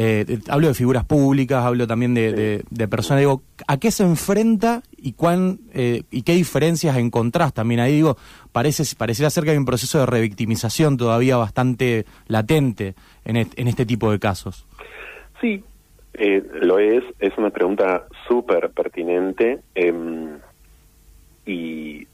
Eh, 0.00 0.38
hablo 0.48 0.68
de 0.68 0.74
figuras 0.74 1.04
públicas, 1.04 1.64
hablo 1.64 1.88
también 1.88 2.14
de, 2.14 2.88
personas, 2.88 3.18
digo, 3.18 3.42
¿a 3.66 3.78
qué 3.78 3.90
se 3.90 4.04
enfrenta 4.04 4.82
y 4.96 5.14
cuán 5.14 5.58
eh, 5.74 6.04
y 6.12 6.22
qué 6.22 6.34
diferencias 6.34 6.96
encontrás 6.96 7.52
también 7.52 7.80
ahí? 7.80 7.96
Digo, 7.96 8.16
parece, 8.52 8.84
pareciera 8.96 9.28
ser 9.28 9.42
que 9.42 9.50
hay 9.50 9.56
un 9.56 9.64
proceso 9.64 9.98
de 9.98 10.06
revictimización 10.06 10.98
todavía 10.98 11.36
bastante 11.36 12.04
latente 12.28 12.94
en, 13.24 13.38
en 13.38 13.66
este 13.66 13.84
tipo 13.86 14.12
de 14.12 14.20
casos. 14.20 14.68
Sí, 15.40 15.64
eh, 16.14 16.44
lo 16.60 16.78
es, 16.78 17.02
es 17.18 17.36
una 17.36 17.50
pregunta 17.50 18.06
súper 18.28 18.70
pertinente 18.70 19.58
em, 19.74 20.38
y 21.44 22.06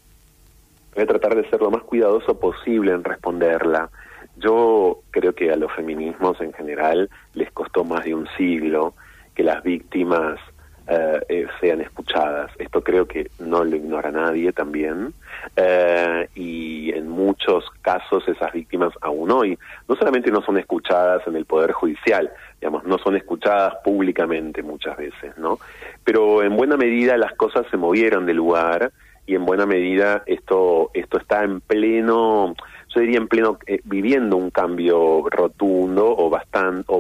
voy 0.94 1.02
a 1.02 1.06
tratar 1.06 1.34
de 1.34 1.50
ser 1.50 1.60
lo 1.60 1.70
más 1.70 1.82
cuidadoso 1.82 2.40
posible 2.40 2.92
en 2.92 3.04
responderla. 3.04 3.90
Yo 4.36 5.00
creo 5.10 5.34
que 5.34 5.50
a 5.52 5.56
los 5.56 5.72
feminismos 5.72 6.40
en 6.40 6.52
general 6.52 7.08
les 7.34 7.50
costó 7.52 7.84
más 7.84 8.04
de 8.04 8.14
un 8.14 8.28
siglo 8.36 8.94
que 9.34 9.42
las 9.42 9.62
víctimas 9.62 10.38
eh, 10.86 11.20
eh, 11.30 11.46
sean 11.60 11.80
escuchadas. 11.80 12.50
Esto 12.58 12.82
creo 12.82 13.08
que 13.08 13.30
no 13.38 13.64
lo 13.64 13.74
ignora 13.74 14.10
nadie 14.10 14.52
también. 14.52 15.14
Eh, 15.56 16.28
y 16.34 16.92
en 16.92 17.08
muchos 17.08 17.64
casos 17.80 18.28
esas 18.28 18.52
víctimas 18.52 18.92
aún 19.00 19.30
hoy 19.30 19.58
no 19.88 19.96
solamente 19.96 20.30
no 20.30 20.42
son 20.42 20.58
escuchadas 20.58 21.26
en 21.26 21.36
el 21.36 21.46
Poder 21.46 21.72
Judicial, 21.72 22.30
digamos, 22.60 22.84
no 22.84 22.98
son 22.98 23.16
escuchadas 23.16 23.76
públicamente 23.82 24.62
muchas 24.62 24.98
veces, 24.98 25.36
¿no? 25.38 25.58
Pero 26.04 26.42
en 26.42 26.54
buena 26.54 26.76
medida 26.76 27.16
las 27.16 27.32
cosas 27.32 27.64
se 27.70 27.78
movieron 27.78 28.26
de 28.26 28.34
lugar 28.34 28.92
y 29.26 29.36
en 29.36 29.46
buena 29.46 29.64
medida 29.64 30.22
esto, 30.26 30.90
esto 30.92 31.16
está 31.16 31.44
en 31.44 31.62
pleno 31.62 32.54
yo 33.02 33.18
en 33.18 33.28
pleno 33.28 33.58
viviendo 33.84 34.36
un 34.36 34.50
cambio 34.50 35.24
rotundo 35.28 36.14
o 36.16 36.30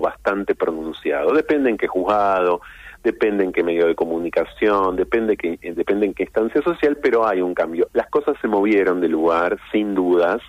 bastante 0.00 0.54
pronunciado 0.54 1.32
depende 1.32 1.70
en 1.70 1.76
qué 1.76 1.86
juzgado 1.86 2.60
depende 3.04 3.44
en 3.44 3.52
qué 3.52 3.62
medio 3.62 3.86
de 3.86 3.94
comunicación, 3.94 4.98
eh, 4.98 5.74
depende 5.74 6.06
en 6.06 6.14
qué 6.14 6.22
instancia 6.22 6.62
social, 6.62 6.96
pero 7.00 7.28
hay 7.28 7.42
un 7.42 7.54
cambio. 7.54 7.88
Las 7.92 8.08
cosas 8.08 8.34
se 8.40 8.48
movieron 8.48 9.00
de 9.00 9.08
lugar, 9.08 9.58
sin 9.70 9.94
dudas, 9.94 10.40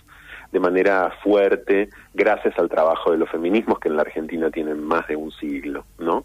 de 0.54 0.60
manera 0.62 1.12
fuerte, 1.22 1.90
gracias 2.14 2.58
al 2.58 2.70
trabajo 2.70 3.12
de 3.12 3.18
los 3.18 3.30
feminismos 3.30 3.78
que 3.80 3.90
en 3.90 3.98
la 3.98 4.04
Argentina 4.04 4.50
tienen 4.50 4.82
más 4.82 5.06
de 5.08 5.18
un 5.18 5.32
siglo, 5.34 5.86
¿no? 6.00 6.24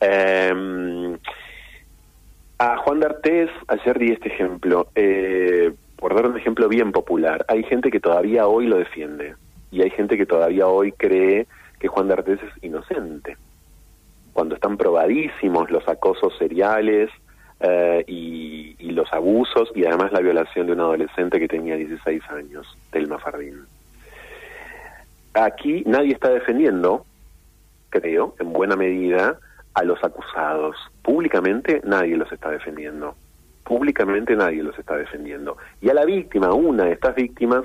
Em, 0.00 1.16
a 2.58 2.76
Juan 2.78 2.98
D'Artés, 2.98 3.48
ayer 3.68 3.98
di 4.00 4.10
este 4.10 4.30
ejemplo, 4.30 4.88
eh, 4.96 5.72
por 5.98 6.14
dar 6.14 6.26
un 6.26 6.36
ejemplo 6.36 6.68
bien 6.68 6.92
popular, 6.92 7.44
hay 7.48 7.62
gente 7.64 7.90
que 7.90 8.00
todavía 8.00 8.46
hoy 8.46 8.66
lo 8.66 8.78
defiende 8.78 9.34
y 9.70 9.82
hay 9.82 9.90
gente 9.90 10.16
que 10.16 10.26
todavía 10.26 10.66
hoy 10.66 10.92
cree 10.92 11.46
que 11.78 11.88
Juan 11.88 12.08
D'Artés 12.08 12.40
es 12.42 12.64
inocente 12.64 13.36
cuando 14.38 14.54
están 14.54 14.76
probadísimos 14.76 15.68
los 15.68 15.88
acosos 15.88 16.32
seriales 16.38 17.10
eh, 17.58 18.04
y, 18.06 18.76
los 18.92 19.12
abusos 19.12 19.70
y 19.74 19.84
además 19.84 20.12
la 20.12 20.20
violación 20.20 20.66
de 20.66 20.74
un 20.74 20.80
adolescente 20.80 21.40
que 21.40 21.48
tenía 21.48 21.76
16 21.76 22.22
años, 22.30 22.66
Telma 22.92 23.18
Fardín. 23.18 23.66
Aquí 25.34 25.82
nadie 25.86 26.12
está 26.12 26.30
defendiendo, 26.30 27.04
creo, 27.90 28.36
en 28.38 28.52
buena 28.52 28.76
medida, 28.76 29.38
a 29.74 29.82
los 29.82 30.02
acusados. 30.04 30.76
Públicamente 31.02 31.80
nadie 31.84 32.16
los 32.16 32.30
está 32.30 32.50
defendiendo. 32.50 33.16
Públicamente 33.68 34.34
nadie 34.34 34.62
los 34.62 34.78
está 34.78 34.96
defendiendo. 34.96 35.58
Y 35.82 35.90
a 35.90 35.94
la 35.94 36.06
víctima, 36.06 36.54
una 36.54 36.84
de 36.84 36.92
estas 36.92 37.14
víctimas, 37.14 37.64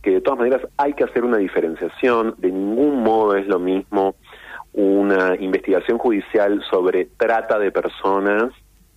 que 0.00 0.12
de 0.12 0.20
todas 0.20 0.38
maneras 0.38 0.62
hay 0.76 0.92
que 0.92 1.02
hacer 1.02 1.24
una 1.24 1.38
diferenciación, 1.38 2.36
de 2.38 2.52
ningún 2.52 3.02
modo 3.02 3.34
es 3.34 3.48
lo 3.48 3.58
mismo 3.58 4.14
una 4.72 5.34
investigación 5.34 5.98
judicial 5.98 6.62
sobre 6.70 7.06
trata 7.16 7.58
de 7.58 7.72
personas 7.72 8.52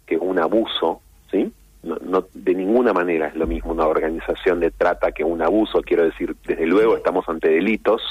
que 0.06 0.16
un 0.18 0.38
abuso, 0.38 1.02
¿sí? 1.32 1.52
No, 1.82 2.28
de 2.34 2.54
ninguna 2.54 2.94
manera 2.94 3.28
es 3.28 3.36
lo 3.36 3.48
mismo 3.48 3.72
una 3.72 3.88
organización 3.88 4.60
de 4.60 4.70
trata 4.70 5.12
que 5.14 5.24
un 5.24 5.42
abuso, 5.42 5.82
quiero 5.82 6.04
decir, 6.04 6.36
desde 6.46 6.68
luego 6.68 6.98
estamos 6.98 7.28
ante 7.30 7.50
delitos, 7.50 8.02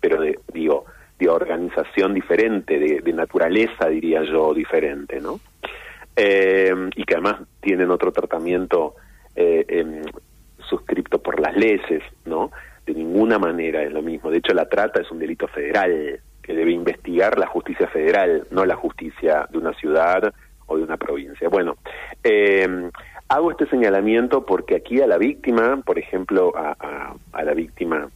pero 0.00 0.20
de, 0.20 0.40
digo, 0.52 0.86
de 1.20 1.28
organización 1.28 2.12
diferente, 2.12 2.78
de, 2.78 3.12
naturaleza, 3.12 3.86
diría 3.88 4.24
yo, 4.24 4.52
diferente, 4.52 5.20
¿no? 5.20 5.38
Eh, 6.22 6.74
y 6.96 7.04
que 7.04 7.14
además 7.14 7.40
tienen 7.62 7.90
otro 7.90 8.12
tratamiento 8.12 8.94
eh, 9.34 9.64
em, 9.68 10.02
suscripto 10.68 11.22
por 11.22 11.40
las 11.40 11.56
leyes, 11.56 12.02
¿no? 12.26 12.50
De 12.84 12.92
ninguna 12.92 13.38
manera 13.38 13.82
es 13.82 13.90
lo 13.90 14.02
mismo. 14.02 14.30
De 14.30 14.36
hecho, 14.36 14.52
la 14.52 14.68
trata 14.68 15.00
es 15.00 15.10
un 15.10 15.18
delito 15.18 15.48
federal, 15.48 16.20
que 16.42 16.52
debe 16.52 16.72
investigar 16.72 17.38
la 17.38 17.46
justicia 17.46 17.86
federal, 17.86 18.46
no 18.50 18.66
la 18.66 18.76
justicia 18.76 19.48
de 19.50 19.56
una 19.56 19.72
ciudad 19.72 20.34
o 20.66 20.76
de 20.76 20.82
una 20.82 20.98
provincia. 20.98 21.48
Bueno, 21.48 21.78
eh, 22.22 22.68
hago 23.28 23.50
este 23.52 23.66
señalamiento 23.68 24.44
porque 24.44 24.76
aquí 24.76 25.00
a 25.00 25.06
la 25.06 25.16
víctima, 25.16 25.80
por 25.86 25.98
ejemplo, 25.98 26.52
a, 26.54 27.14
la 27.32 27.54
víctima 27.54 28.10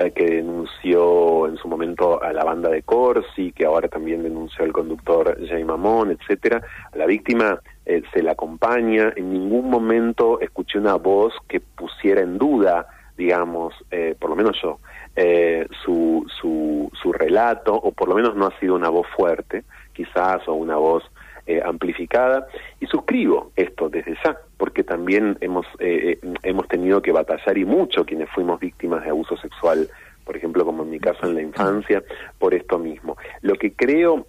eh, 0.00 0.12
que 0.12 0.24
denunció 0.24 1.46
en 1.46 1.56
su 1.58 1.68
momento 1.68 2.22
a 2.22 2.32
la 2.32 2.42
banda 2.42 2.70
de 2.70 2.82
Corsi, 2.82 3.52
que 3.52 3.66
ahora 3.66 3.88
también 3.88 4.22
denunció 4.22 4.64
al 4.64 4.72
conductor 4.72 5.36
Jay 5.46 5.62
Mamón, 5.62 6.10
etcétera, 6.10 6.62
la 6.94 7.04
víctima 7.04 7.60
eh, 7.84 8.02
se 8.12 8.22
la 8.22 8.32
acompaña, 8.32 9.12
en 9.14 9.30
ningún 9.30 9.68
momento 9.68 10.40
escuché 10.40 10.78
una 10.78 10.94
voz 10.94 11.34
que 11.48 11.60
pusiera 11.60 12.22
en 12.22 12.38
duda, 12.38 12.86
digamos, 13.16 13.74
por 14.18 14.30
lo 14.30 14.36
menos 14.36 14.56
yo, 14.62 14.78
eh, 15.16 15.66
su, 15.84 16.24
su, 16.40 16.90
su 17.02 17.12
relato, 17.12 17.74
o 17.74 17.92
por 17.92 18.08
lo 18.08 18.14
menos 18.14 18.34
no 18.36 18.46
ha 18.46 18.58
sido 18.58 18.74
una 18.74 18.88
voz 18.88 19.06
fuerte, 19.14 19.64
quizás, 19.92 20.48
o 20.48 20.54
una 20.54 20.76
voz 20.76 21.04
eh, 21.50 21.62
amplificada. 21.64 22.46
Y 22.80 22.86
suscribo 22.86 23.50
esto 23.56 23.88
desde 23.88 24.16
ya, 24.24 24.36
porque 24.56 24.84
también 24.84 25.36
hemos, 25.40 25.66
eh, 25.78 26.18
hemos 26.42 26.68
tenido 26.68 27.02
que 27.02 27.12
batallar 27.12 27.58
y 27.58 27.64
mucho 27.64 28.04
quienes 28.04 28.30
fuimos 28.30 28.60
víctimas 28.60 29.04
de 29.04 29.10
abuso 29.10 29.36
sexual 29.36 29.88
por 30.22 30.36
ejemplo, 30.36 30.64
como 30.64 30.84
en 30.84 30.90
mi 30.90 31.00
caso 31.00 31.26
en 31.26 31.34
la 31.34 31.42
infancia, 31.42 32.04
por 32.38 32.54
esto 32.54 32.78
mismo. 32.78 33.16
Lo 33.40 33.56
que 33.56 33.72
creo 33.72 34.26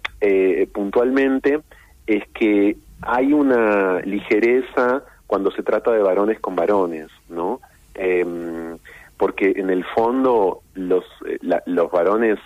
puntualmente 0.72 1.60
es 2.08 2.24
que 2.34 2.76
hay 3.02 3.32
una 3.32 4.00
ligereza 4.00 5.04
cuando 5.28 5.50
se 5.52 5.62
trata 5.62 5.92
de 5.92 6.02
varones 6.02 6.40
con 6.40 6.56
varones, 6.56 7.08
¿no? 7.28 7.60
Em, 7.94 8.78
porque 9.16 9.52
en 9.56 9.70
el 9.70 9.84
fondo 9.84 10.62
los, 10.74 11.04
eh, 11.26 11.38
los 11.66 11.90
varones 11.90 12.38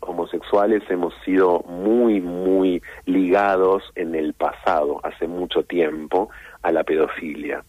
homosexuales 0.00 0.82
hemos 0.88 1.14
sido 1.24 1.60
muy, 1.60 2.20
muy 2.20 2.82
ligados 3.06 3.82
en 3.94 4.14
el 4.14 4.34
pasado, 4.34 5.00
hace 5.04 5.26
mucho 5.26 5.62
tiempo, 5.62 6.30
a 6.62 6.72
la 6.72 6.84
pedofilia. 6.84 7.64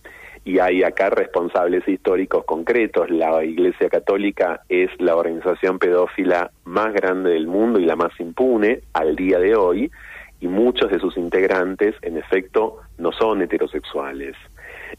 Y 0.45 0.59
hay 0.59 0.83
acá 0.83 1.09
responsables 1.09 1.87
históricos 1.87 2.45
concretos. 2.45 3.09
La 3.09 3.43
Iglesia 3.43 3.89
Católica 3.89 4.61
es 4.69 4.89
la 4.99 5.15
organización 5.15 5.79
pedófila 5.79 6.51
más 6.63 6.93
grande 6.93 7.31
del 7.31 7.47
mundo 7.47 7.79
y 7.79 7.85
la 7.85 7.95
más 7.95 8.17
impune 8.19 8.81
al 8.93 9.15
día 9.15 9.39
de 9.39 9.55
hoy, 9.55 9.91
y 10.41 10.47
muchos 10.47 10.89
de 10.89 10.99
sus 10.99 11.17
integrantes, 11.17 11.95
en 12.01 12.17
efecto, 12.17 12.77
no 12.97 13.11
son 13.11 13.41
heterosexuales. 13.41 14.35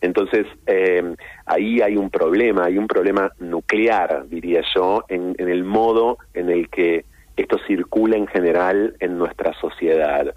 Entonces, 0.02 0.46
eh, 0.66 1.14
ahí 1.46 1.80
hay 1.80 1.96
un 1.96 2.10
problema, 2.10 2.66
hay 2.66 2.78
un 2.78 2.86
problema 2.86 3.32
nuclear, 3.38 4.28
diría 4.28 4.62
yo, 4.74 5.04
en, 5.08 5.34
en 5.38 5.48
el 5.48 5.64
modo 5.64 6.18
en 6.34 6.50
el 6.50 6.68
que 6.68 7.04
esto 7.40 7.58
circula 7.66 8.16
en 8.16 8.26
general 8.26 8.94
en 9.00 9.18
nuestra 9.18 9.52
sociedad. 9.60 10.34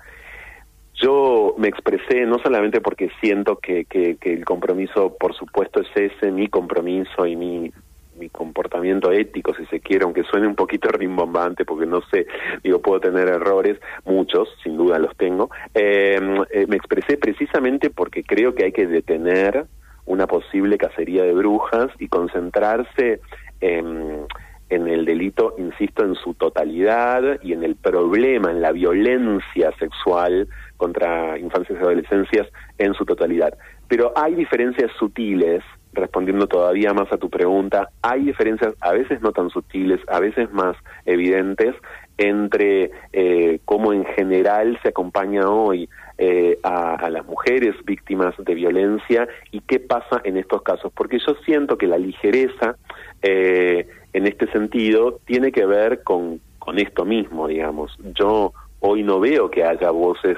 Yo 0.95 1.55
me 1.57 1.67
expresé 1.67 2.25
no 2.25 2.39
solamente 2.39 2.79
porque 2.79 3.09
siento 3.19 3.57
que, 3.57 3.85
que, 3.85 4.17
el 4.21 4.45
compromiso, 4.45 5.15
por 5.19 5.35
supuesto, 5.35 5.81
es 5.81 5.87
ese, 5.95 6.31
mi 6.31 6.47
compromiso 6.47 7.25
y 7.25 7.35
mi, 7.35 7.71
mi 8.17 8.29
comportamiento 8.29 9.11
ético, 9.11 9.53
si 9.55 9.65
se 9.65 9.79
quiere, 9.79 10.05
aunque 10.05 10.23
suene 10.23 10.47
un 10.47 10.55
poquito 10.55 10.89
rimbombante, 10.91 11.65
porque 11.65 11.85
no 11.85 12.01
sé, 12.11 12.27
digo, 12.63 12.79
puedo 12.79 12.99
tener 12.99 13.27
errores, 13.27 13.79
muchos, 14.05 14.49
sin 14.63 14.77
duda 14.77 14.99
los 14.99 15.15
tengo. 15.17 15.49
Em, 15.73 16.37
eh, 16.51 16.65
me 16.67 16.75
expresé 16.75 17.17
precisamente 17.17 17.89
porque 17.89 18.23
creo 18.23 18.53
que 18.53 18.65
hay 18.65 18.71
que 18.71 18.87
detener 18.87 19.65
una 20.05 20.27
posible 20.27 20.77
cacería 20.77 21.23
de 21.23 21.33
brujas 21.33 21.89
y 21.97 22.07
concentrarse 22.07 23.21
en 23.61 24.25
en 24.69 24.87
el 24.87 25.05
delito, 25.05 25.55
insisto, 25.57 26.03
en 26.03 26.15
su 26.15 26.33
totalidad 26.33 27.39
y 27.41 27.53
en 27.53 27.63
el 27.63 27.75
problema, 27.75 28.51
en 28.51 28.61
la 28.61 28.71
violencia 28.71 29.71
sexual 29.77 30.47
contra 30.77 31.37
infancias 31.37 31.79
y 31.79 31.83
adolescencias 31.83 32.47
en 32.77 32.93
su 32.93 33.05
totalidad. 33.05 33.57
Pero 33.87 34.11
hay 34.15 34.35
diferencias 34.35 34.91
sutiles, 34.97 35.63
respondiendo 35.93 36.47
todavía 36.47 36.93
más 36.93 37.11
a 37.11 37.17
tu 37.17 37.29
pregunta, 37.29 37.89
hay 38.01 38.25
diferencias 38.25 38.73
a 38.81 38.91
veces 38.91 39.21
no 39.21 39.31
tan 39.31 39.49
sutiles, 39.49 39.99
a 40.07 40.19
veces 40.19 40.51
más 40.51 40.75
evidentes 41.05 41.75
entre 42.17 42.91
eh, 43.11 43.59
cómo 43.65 43.93
en 43.93 44.05
general 44.05 44.79
se 44.83 44.89
acompaña 44.89 45.49
hoy 45.49 45.89
eh, 46.17 46.59
a, 46.63 47.09
las 47.09 47.25
mujeres 47.25 47.75
víctimas 47.85 48.35
de 48.37 48.53
violencia 48.53 49.27
y 49.51 49.61
qué 49.61 49.79
pasa 49.79 50.21
en 50.23 50.37
estos 50.37 50.61
casos, 50.61 50.91
porque 50.95 51.17
yo 51.19 51.35
siento 51.45 51.77
que 51.77 51.87
la 51.87 51.97
ligereza 51.97 52.77
eh, 53.23 53.87
en 54.11 54.27
este 54.27 54.51
sentido 54.51 55.19
tiene 55.25 55.51
que 55.51 55.65
ver 55.65 56.03
con, 56.03 56.39
con 56.59 56.77
esto 56.77 57.05
mismo, 57.05 57.47
digamos. 57.47 57.97
Yo 58.13 58.53
hoy 58.79 59.01
no 59.01 59.19
veo 59.19 59.49
que 59.49 59.63
haya 59.63 59.89
voces 59.91 60.37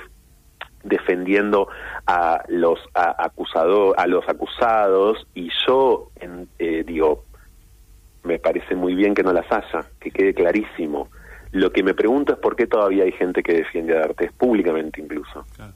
defendiendo 0.84 1.68
a 2.06 2.44
los 2.48 2.80
acusados 2.94 3.96
a 3.98 4.06
los 4.06 4.28
acusados 4.30 5.26
y 5.34 5.50
yo 5.68 6.12
eh, 6.60 6.84
digo 6.86 7.26
me 8.24 8.38
parece 8.38 8.76
muy 8.76 8.94
bien 8.94 9.16
que 9.16 9.24
no 9.24 9.34
las 9.34 9.52
haya 9.52 9.90
que 10.00 10.12
quede 10.12 10.36
clarísimo 10.36 11.10
lo 11.54 11.72
que 11.72 11.82
me 11.82 11.96
pregunto 11.96 12.34
es 12.34 12.40
por 12.40 12.56
qué 12.56 12.68
todavía 12.68 13.04
hay 13.04 13.14
gente 13.14 13.42
que 13.42 13.54
defiende 13.54 13.98
a 13.98 14.04
Artes 14.04 14.32
públicamente 14.34 15.02
incluso 15.02 15.44
claro. 15.56 15.74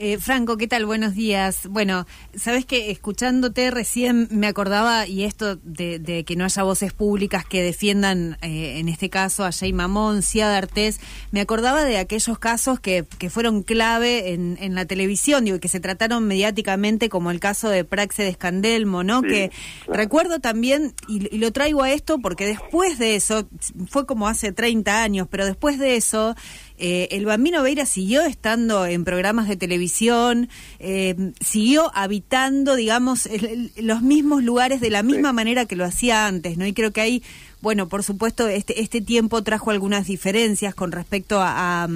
Eh, 0.00 0.18
Franco, 0.18 0.56
¿qué 0.56 0.68
tal? 0.68 0.86
Buenos 0.86 1.16
días. 1.16 1.66
Bueno, 1.68 2.06
sabes 2.32 2.64
que 2.64 2.92
escuchándote 2.92 3.72
recién 3.72 4.28
me 4.30 4.46
acordaba, 4.46 5.08
y 5.08 5.24
esto 5.24 5.56
de, 5.56 6.24
que 6.24 6.36
no 6.36 6.44
haya 6.44 6.62
voces 6.62 6.92
públicas 6.92 7.44
que 7.44 7.64
defiendan, 7.64 8.38
eh, 8.40 8.78
en 8.78 8.88
este 8.88 9.10
caso, 9.10 9.44
a 9.44 9.50
Jay 9.50 9.72
Mamón, 9.72 10.22
Cia 10.22 10.46
D'Artés, 10.46 11.00
me 11.32 11.40
acordaba 11.40 11.82
de 11.82 11.98
aquellos 11.98 12.38
casos 12.38 12.78
que, 12.78 13.06
que 13.18 13.28
fueron 13.28 13.64
clave 13.64 14.34
en, 14.34 14.56
en, 14.60 14.76
la 14.76 14.84
televisión, 14.84 15.44
digo, 15.44 15.58
que 15.58 15.66
se 15.66 15.80
trataron 15.80 16.28
mediáticamente, 16.28 17.08
como 17.08 17.32
el 17.32 17.40
caso 17.40 17.68
de 17.68 17.82
Praxe 17.82 18.22
de 18.22 18.28
Escandelmo, 18.28 19.02
¿no? 19.02 19.22
que 19.22 19.50
recuerdo 19.88 20.38
también, 20.38 20.94
y, 21.08 21.34
y 21.34 21.38
lo 21.38 21.50
traigo 21.50 21.82
a 21.82 21.90
esto 21.90 22.20
porque 22.20 22.46
después 22.46 23.00
de 23.00 23.16
eso, 23.16 23.48
fue 23.88 24.06
como 24.06 24.28
hace 24.28 24.52
30 24.52 25.02
años, 25.02 25.26
pero 25.28 25.44
después 25.44 25.80
de 25.80 25.96
eso, 25.96 26.36
eh, 26.78 27.08
el 27.10 27.24
Bambino 27.24 27.62
Veira 27.62 27.86
siguió 27.86 28.22
estando 28.22 28.86
en 28.86 29.04
programas 29.04 29.48
de 29.48 29.56
televisión, 29.56 30.48
eh, 30.78 31.32
siguió 31.40 31.90
habitando, 31.92 32.76
digamos, 32.76 33.28
los 33.76 34.02
mismos 34.02 34.44
lugares 34.44 34.80
de 34.80 34.90
la 34.90 35.02
misma 35.02 35.32
manera 35.32 35.66
que 35.66 35.74
lo 35.74 35.84
hacía 35.84 36.26
antes, 36.26 36.56
¿no? 36.56 36.66
Y 36.66 36.72
creo 36.72 36.92
que 36.92 37.00
ahí, 37.00 37.22
bueno, 37.60 37.88
por 37.88 38.04
supuesto, 38.04 38.46
este, 38.46 38.80
este 38.80 39.00
tiempo 39.00 39.42
trajo 39.42 39.72
algunas 39.72 40.06
diferencias 40.06 40.72
con 40.74 40.92
respecto 40.92 41.40
a, 41.40 41.88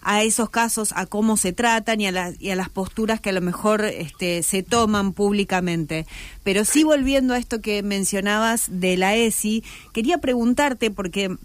a, 0.00 0.22
esos 0.22 0.48
casos, 0.48 0.92
a 0.96 1.04
cómo 1.04 1.36
se 1.36 1.52
tratan 1.52 2.00
y 2.00 2.06
a, 2.06 2.12
las 2.12 2.40
y 2.40 2.48
a 2.48 2.56
las 2.56 2.70
posturas 2.70 3.20
que 3.20 3.28
a 3.28 3.34
lo 3.34 3.42
mejor 3.42 3.84
este, 3.84 4.42
se 4.42 4.62
toman 4.62 5.12
públicamente. 5.12 6.06
Pero 6.42 6.64
sí 6.64 6.82
volviendo 6.82 7.34
a 7.34 7.38
esto 7.38 7.60
que 7.60 7.82
mencionabas 7.82 8.68
de 8.70 8.96
la 8.96 9.16
ESI, 9.16 9.62
quería 9.92 10.16
preguntarte, 10.16 10.90
porque 10.90 11.36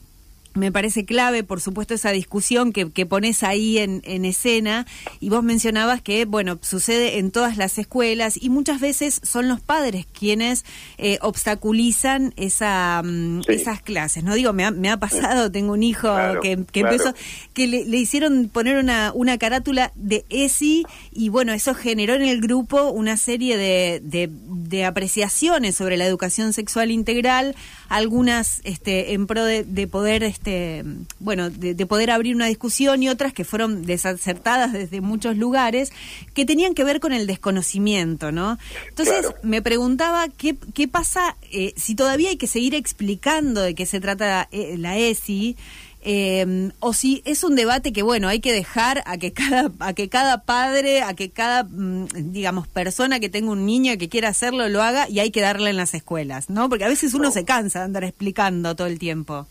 me 0.53 0.71
parece 0.71 1.05
clave, 1.05 1.43
por 1.43 1.61
supuesto, 1.61 1.93
esa 1.93 2.11
discusión 2.11 2.71
que, 2.73 2.91
que 2.91 3.05
pones 3.05 3.43
ahí 3.43 3.77
en, 3.77 4.01
en, 4.05 4.25
escena. 4.25 4.85
Y 5.19 5.29
vos 5.29 5.43
mencionabas 5.43 6.01
que, 6.01 6.25
bueno, 6.25 6.59
sucede 6.61 7.19
en 7.19 7.31
todas 7.31 7.57
las 7.57 7.77
escuelas 7.77 8.37
y 8.41 8.49
muchas 8.49 8.79
veces 8.79 9.21
son 9.23 9.47
los 9.47 9.61
padres 9.61 10.05
quienes 10.07 10.65
eh, 10.97 11.17
obstaculizan 11.21 12.33
esa, 12.35 13.01
mm, 13.03 13.41
esas 13.47 13.81
clases, 13.81 14.23
¿no? 14.23 14.33
Digo, 14.33 14.53
me 14.53 14.65
ha, 14.65 14.71
me 14.71 14.89
ha 14.89 14.97
pasado, 14.97 15.51
tengo 15.51 15.73
un 15.73 15.83
hijo 15.83 16.09
que, 16.41 16.63
que 16.71 16.81
empezó, 16.81 17.13
que 17.53 17.67
le, 17.67 17.85
le, 17.85 17.97
hicieron 17.97 18.49
poner 18.51 18.77
una, 18.77 19.11
una 19.13 19.37
carátula 19.37 19.91
de 19.95 20.25
ESI 20.29 20.85
y, 21.11 21.29
bueno, 21.29 21.53
eso 21.53 21.73
generó 21.73 22.15
en 22.15 22.23
el 22.23 22.41
grupo 22.41 22.89
una 22.89 23.17
serie 23.17 23.57
de, 23.57 24.01
de, 24.03 24.29
de 24.31 24.85
apreciaciones 24.85 25.75
sobre 25.75 25.97
la 25.97 26.05
educación 26.05 26.53
sexual 26.53 26.91
integral, 26.91 27.55
algunas 27.87 28.61
este, 28.63 29.13
en 29.13 29.27
pro 29.27 29.43
de, 29.43 29.63
de 29.63 29.87
poder 29.87 30.23
este, 30.39 30.85
bueno, 31.19 31.49
de, 31.49 31.85
poder 31.85 32.11
abrir 32.11 32.33
una 32.33 32.45
discusión 32.45 33.03
y 33.03 33.09
otras 33.09 33.33
que 33.33 33.43
fueron 33.43 33.85
desacertadas 33.85 34.71
desde 34.71 35.01
muchos 35.01 35.35
lugares, 35.35 35.91
que 36.33 36.45
tenían 36.45 36.75
que 36.75 36.85
ver 36.85 37.01
con 37.01 37.11
el 37.11 37.27
desconocimiento, 37.27 38.31
¿no? 38.31 38.57
Entonces 38.87 39.25
me 39.43 39.61
preguntaba 39.61 40.29
qué, 40.29 40.55
qué 40.73 40.87
pasa 40.87 41.35
eh, 41.51 41.73
si 41.75 41.93
todavía 41.93 42.29
hay 42.29 42.37
que 42.37 42.47
seguir 42.47 42.73
explicando 42.73 43.61
de 43.61 43.75
qué 43.75 43.85
se 43.85 43.99
trata 43.99 44.47
eh, 44.51 44.75
la 44.77 44.97
ESI. 44.97 45.57
Eh, 46.01 46.71
o 46.79 46.93
si 46.93 47.21
es 47.25 47.43
un 47.43 47.57
debate 47.57 47.91
que 47.91 48.03
bueno 48.03 48.29
hay 48.29 48.39
que 48.39 48.53
dejar 48.53 49.03
a 49.05 49.17
que 49.17 49.33
cada 49.33 49.69
a 49.79 49.91
que 49.91 50.07
cada 50.07 50.43
padre 50.45 51.01
a 51.01 51.13
que 51.13 51.29
cada 51.29 51.65
mm, 51.65 52.31
digamos 52.31 52.69
persona 52.69 53.19
que 53.19 53.27
tenga 53.27 53.51
un 53.51 53.65
niño 53.65 53.97
que 53.97 54.07
quiera 54.07 54.29
hacerlo 54.29 54.69
lo 54.69 54.81
haga 54.81 55.09
y 55.09 55.19
hay 55.19 55.29
que 55.29 55.41
darle 55.41 55.71
en 55.71 55.75
las 55.75 55.93
escuelas 55.93 56.49
no 56.49 56.69
porque 56.69 56.85
a 56.85 56.87
veces 56.87 57.13
uno 57.15 57.31
se 57.31 57.43
cansa 57.43 57.79
de 57.79 57.85
andar 57.85 58.05
explicando 58.05 58.77
todo 58.77 58.87
el 58.87 58.97
tiempo 58.97 59.45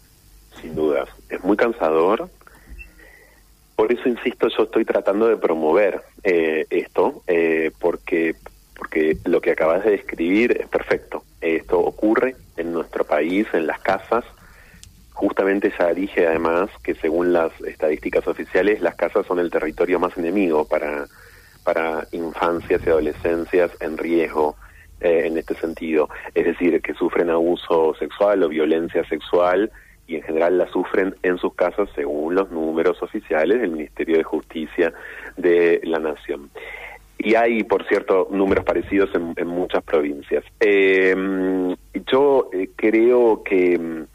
sin 0.61 0.75
dudas. 0.75 1.09
Es 1.29 1.43
muy 1.45 1.57
cansador. 1.57 2.29
Por 3.77 3.93
eso, 3.93 4.09
insisto, 4.09 4.49
yo 4.49 4.65
estoy 4.65 4.85
tratando 4.85 5.29
de 5.29 5.37
promover 5.37 6.03
eh, 6.25 6.67
esto, 6.71 7.23
eh, 7.27 7.71
porque, 7.79 8.35
porque 8.77 9.17
lo 9.25 9.41
que 9.41 9.53
acabas 9.53 9.85
de 9.85 9.93
describir 9.93 10.57
es 10.61 10.67
perfecto. 10.67 11.23
Esto 11.41 11.79
ocurre 11.79 12.35
en 12.57 12.73
nuestro 12.73 13.05
país, 13.05 13.47
en 13.53 13.67
las 13.67 13.79
casas. 13.81 14.25
Justamente 15.13 15.73
ya 15.79 15.93
dije 15.95 16.27
además 16.27 16.71
que 16.83 16.95
según 16.95 17.33
las 17.33 17.53
estadísticas 17.61 18.27
oficiales, 18.27 18.81
las 18.81 18.97
casas 18.97 19.27
son 19.27 19.39
el 19.39 19.51
territorio 19.51 19.99
más 20.01 20.17
enemigo 20.17 20.67
para, 20.67 21.07
para 21.65 22.07
infancias 22.13 22.81
y 22.85 22.91
adolescencias 22.91 23.71
en 23.81 23.97
riesgo. 23.97 24.57
Eh, 25.01 25.29
en 25.29 25.39
este 25.39 25.55
sentido, 25.55 26.09
es 26.35 26.45
decir, 26.45 26.83
que 26.83 26.93
sufren 26.93 27.31
abuso 27.31 27.95
sexual 28.01 28.43
o 28.43 28.49
violencia 28.49 29.05
sexual 29.05 29.71
y 30.09 30.17
en 30.17 30.23
general 30.23 30.59
la 30.59 30.67
sufren 30.73 31.15
en 31.23 31.39
sus 31.39 31.55
casas 31.55 31.89
según 31.95 32.35
los 32.35 32.51
números 32.51 33.01
oficiales 33.03 33.61
del 33.61 33.71
Ministerio 33.71 34.17
de 34.17 34.25
Justicia 34.25 34.93
de 35.37 35.81
la 35.85 35.99
Nación. 35.99 36.51
Y 37.19 37.35
hay, 37.35 37.63
por 37.63 37.87
cierto, 37.87 38.29
números 38.31 38.65
parecidos 38.65 39.11
en, 39.15 39.47
muchas 39.47 39.85
provincias. 39.85 40.45
Em, 40.61 41.77
yo 42.07 42.49
eh, 42.53 42.71
creo 42.75 43.43
que 43.43 43.75
em, 43.75 44.07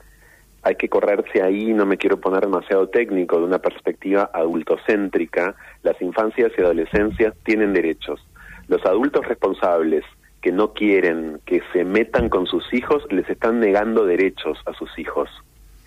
hay 0.63 0.75
que 0.75 0.89
correrse 0.89 1.43
ahí, 1.43 1.73
no 1.73 1.85
me 1.85 1.97
quiero 1.97 2.19
poner 2.19 2.41
demasiado 2.41 2.87
técnico, 2.89 3.37
de 3.37 3.43
una 3.43 3.59
perspectiva 3.59 4.31
adultocéntrica. 4.33 5.55
Las 5.83 6.01
infancias 6.01 6.51
y 6.57 6.61
adolescencias 6.61 7.35
tienen 7.43 7.73
derechos. 7.73 8.25
Los 8.67 8.83
adultos 8.85 9.27
responsables 9.27 10.05
que 10.41 10.51
no 10.51 10.73
quieren 10.73 11.39
que 11.45 11.61
se 11.71 11.83
metan 11.83 12.29
con 12.29 12.47
sus 12.47 12.73
hijos 12.73 13.05
les 13.11 13.29
están 13.29 13.59
negando 13.59 14.05
derechos 14.05 14.57
a 14.65 14.73
sus 14.73 14.97
hijos 14.97 15.29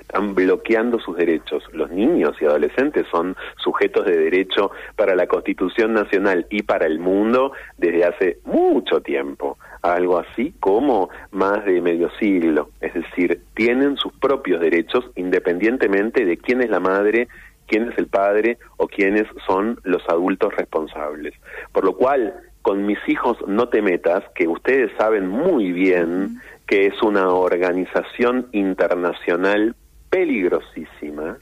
están 0.06 0.34
bloqueando 0.34 1.00
sus 1.00 1.16
derechos. 1.16 1.64
Los 1.72 1.90
niños 1.90 2.36
y 2.40 2.44
adolescentes 2.44 3.06
son 3.10 3.36
sujetos 3.56 4.06
de 4.06 4.16
derecho 4.16 4.70
para 4.94 5.16
la 5.16 5.26
Constitución 5.26 5.94
Nacional 5.94 6.46
y 6.48 6.62
para 6.62 6.86
el 6.86 7.00
mundo 7.00 7.52
desde 7.76 8.04
hace 8.04 8.38
mucho 8.44 9.00
tiempo, 9.00 9.58
algo 9.82 10.18
así 10.18 10.54
como 10.60 11.10
más 11.32 11.64
de 11.64 11.80
medio 11.80 12.08
siglo. 12.20 12.70
Es 12.80 12.94
decir, 12.94 13.42
tienen 13.54 13.96
sus 13.96 14.12
propios 14.12 14.60
derechos 14.60 15.04
independientemente 15.16 16.24
de 16.24 16.36
quién 16.36 16.62
es 16.62 16.70
la 16.70 16.80
madre 16.80 17.28
quién 17.68 17.90
es 17.90 17.98
el 17.98 18.06
padre 18.06 18.58
o 18.76 18.86
quiénes 18.86 19.26
son 19.44 19.80
los 19.82 20.00
adultos 20.08 20.54
responsables. 20.54 21.34
Por 21.72 21.84
lo 21.84 21.96
cual, 21.96 22.32
con 22.62 22.86
mis 22.86 22.98
hijos 23.08 23.36
no 23.48 23.68
te 23.70 23.82
metas, 23.82 24.22
que 24.36 24.46
ustedes 24.46 24.92
saben 24.96 25.26
muy 25.26 25.72
bien 25.72 26.40
que 26.68 26.86
es 26.86 27.02
una 27.02 27.28
organización 27.30 28.46
internacional 28.52 29.74
peligrosísima, 30.16 31.36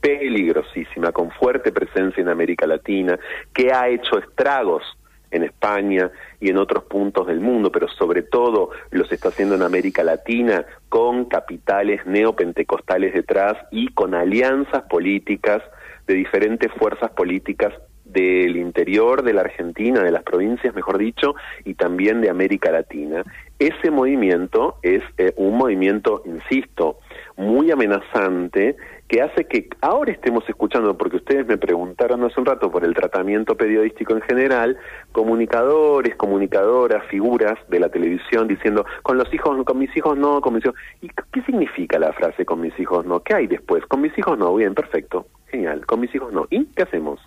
peligrosísima, 0.00 1.10
con 1.10 1.32
fuerte 1.32 1.72
presencia 1.72 2.20
en 2.20 2.28
América 2.28 2.64
Latina, 2.64 3.18
que 3.52 3.72
ha 3.72 3.88
hecho 3.88 4.18
estragos 4.20 4.84
en 5.32 5.42
España 5.42 6.12
y 6.38 6.48
en 6.48 6.58
otros 6.58 6.84
puntos 6.84 7.26
del 7.26 7.40
mundo, 7.40 7.72
pero 7.72 7.88
sobre 7.88 8.22
todo 8.22 8.70
los 8.92 9.10
está 9.10 9.30
haciendo 9.30 9.56
en 9.56 9.62
América 9.62 10.04
Latina 10.04 10.64
con 10.88 11.24
capitales 11.24 12.06
neopentecostales 12.06 13.14
detrás 13.14 13.56
y 13.72 13.88
con 13.88 14.14
alianzas 14.14 14.84
políticas 14.84 15.60
de 16.06 16.14
diferentes 16.14 16.70
fuerzas 16.70 17.10
políticas 17.10 17.74
del 18.04 18.56
interior 18.56 19.24
de 19.24 19.32
la 19.32 19.40
Argentina, 19.40 20.04
de 20.04 20.12
las 20.12 20.22
provincias, 20.22 20.72
mejor 20.72 20.98
dicho, 20.98 21.34
y 21.64 21.74
también 21.74 22.20
de 22.20 22.30
América 22.30 22.70
Latina. 22.70 23.24
Ese 23.58 23.90
movimiento 23.90 24.76
es 24.82 25.02
eh, 25.18 25.32
un 25.36 25.56
movimiento, 25.56 26.22
insisto, 26.26 27.00
muy 27.36 27.70
amenazante 27.70 28.76
que 29.08 29.20
hace 29.20 29.44
que 29.46 29.68
ahora 29.80 30.12
estemos 30.12 30.48
escuchando, 30.48 30.96
porque 30.96 31.16
ustedes 31.16 31.46
me 31.46 31.58
preguntaron 31.58 32.22
hace 32.24 32.40
un 32.40 32.46
rato 32.46 32.70
por 32.70 32.84
el 32.84 32.94
tratamiento 32.94 33.56
periodístico 33.56 34.14
en 34.14 34.22
general, 34.22 34.78
comunicadores, 35.12 36.16
comunicadoras, 36.16 37.04
figuras 37.06 37.58
de 37.68 37.80
la 37.80 37.88
televisión 37.88 38.48
diciendo, 38.48 38.86
con 39.02 39.18
los 39.18 39.32
hijos, 39.34 39.62
con 39.64 39.78
mis 39.78 39.94
hijos 39.96 40.16
no, 40.16 40.40
con 40.40 40.54
mis 40.54 40.64
hijos... 40.64 40.76
¿Y 41.02 41.08
qué 41.08 41.42
significa 41.42 41.98
la 41.98 42.12
frase 42.12 42.44
con 42.44 42.60
mis 42.60 42.78
hijos 42.78 43.04
no? 43.04 43.20
¿Qué 43.20 43.34
hay 43.34 43.46
después? 43.46 43.84
Con 43.86 44.00
mis 44.00 44.16
hijos 44.16 44.38
no, 44.38 44.54
bien, 44.54 44.74
perfecto, 44.74 45.26
genial, 45.48 45.84
con 45.86 46.00
mis 46.00 46.14
hijos 46.14 46.32
no. 46.32 46.46
¿Y 46.50 46.64
qué 46.66 46.84
hacemos? 46.84 47.20